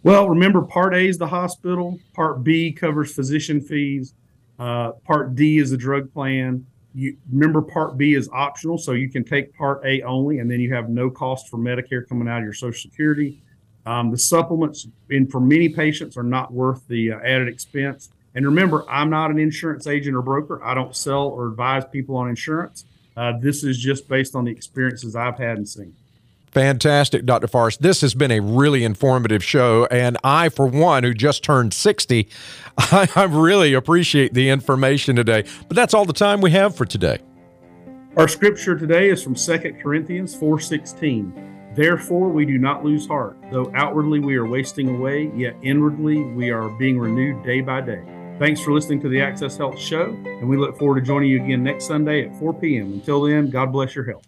Well, 0.03 0.31
remember, 0.31 0.63
Part 0.63 0.95
A 0.95 1.07
is 1.07 1.19
the 1.19 1.27
hospital. 1.27 1.99
Part 2.15 2.43
B 2.43 2.73
covers 2.73 3.15
physician 3.15 3.61
fees. 3.61 4.15
Uh, 4.59 4.93
part 5.05 5.35
D 5.35 5.59
is 5.59 5.73
a 5.73 5.77
drug 5.77 6.13
plan. 6.13 6.67
You 6.95 7.17
remember 7.31 7.61
Part 7.61 7.99
B 7.99 8.15
is 8.15 8.29
optional, 8.33 8.79
so 8.79 8.93
you 8.93 9.11
can 9.11 9.25
take 9.25 9.55
Part 9.55 9.85
A 9.85 10.03
only, 10.03 10.39
and 10.39 10.51
then 10.51 10.61
you 10.61 10.73
have 10.75 10.89
no 10.89 11.11
cost 11.11 11.49
for 11.49 11.59
Medicare 11.59 12.09
coming 12.09 12.29
out 12.29 12.39
of 12.39 12.45
your 12.45 12.55
Social 12.55 12.81
Security. 12.81 13.43
Um, 13.87 14.11
the 14.11 14.19
supplements, 14.19 14.87
in 15.09 15.27
for 15.27 15.41
many 15.41 15.69
patients, 15.69 16.17
are 16.17 16.23
not 16.23 16.53
worth 16.53 16.87
the 16.89 17.13
uh, 17.13 17.19
added 17.21 17.49
expense. 17.49 18.11
And 18.35 18.45
remember, 18.45 18.89
I'm 18.89 19.11
not 19.11 19.31
an 19.31 19.39
insurance 19.39 19.87
agent 19.87 20.15
or 20.15 20.23
broker. 20.23 20.63
I 20.63 20.75
don't 20.75 20.95
sell 20.95 21.29
or 21.29 21.49
advise 21.49 21.85
people 21.87 22.17
on 22.17 22.29
insurance. 22.29 22.85
Uh, 23.17 23.33
this 23.39 23.65
is 23.65 23.79
just 23.79 24.09
based 24.09 24.35
on 24.35 24.45
the 24.45 24.51
experiences 24.51 25.17
I've 25.17 25.39
had 25.39 25.57
and 25.57 25.69
seen. 25.69 25.95
Fantastic, 26.53 27.25
Dr. 27.27 27.47
Forrest. 27.47 27.81
This 27.81 28.01
has 28.01 28.15
been 28.15 28.33
a 28.33 28.41
really 28.41 28.83
informative 28.83 29.43
show. 29.43 29.87
And 29.91 30.17
I, 30.25 30.49
for 30.49 30.67
one, 30.67 31.05
who 31.05 31.15
just 31.15 31.45
turned 31.45 31.73
60, 31.73 32.29
I, 32.79 33.09
I, 33.15 33.25
really 33.25 33.73
appreciate 33.75 34.35
the 34.35 34.49
information 34.49 35.15
today. 35.15 35.45
But 35.69 35.77
that's 35.77 35.95
all 35.95 36.05
the 36.05 36.13
time 36.13 36.41
we 36.41 36.51
have 36.51 36.75
for 36.75 36.85
today. 36.85 37.19
Our 38.17 38.27
scripture 38.27 38.77
today 38.77 39.11
is 39.11 39.23
from 39.23 39.37
2 39.37 39.77
Corinthians 39.81 40.37
4.16. 40.37 41.50
Therefore 41.75 42.29
we 42.29 42.45
do 42.45 42.59
not 42.59 42.85
lose 42.85 43.07
heart. 43.07 43.37
Though 43.51 43.71
outwardly 43.75 44.21
we 44.21 44.37
are 44.37 44.47
wasting 44.47 44.89
away, 44.89 45.31
yet 45.35 45.57
inwardly 45.63 46.23
we 46.23 46.51
are 46.51 46.69
being 46.69 46.99
renewed 46.99 47.45
day 47.45 47.61
by 47.61 47.81
day. 47.81 48.03
Thanks 48.39 48.61
for 48.61 48.73
listening 48.73 49.01
to 49.03 49.09
the 49.09 49.21
Access 49.21 49.57
Health 49.57 49.79
Show, 49.79 50.05
and 50.25 50.49
we 50.49 50.57
look 50.57 50.79
forward 50.79 51.01
to 51.01 51.07
joining 51.07 51.29
you 51.29 51.45
again 51.45 51.63
next 51.63 51.87
Sunday 51.87 52.27
at 52.27 52.37
4 52.39 52.55
p.m. 52.55 52.95
Until 52.95 53.23
then, 53.23 53.51
God 53.51 53.71
bless 53.71 53.95
your 53.95 54.05
health. 54.05 54.27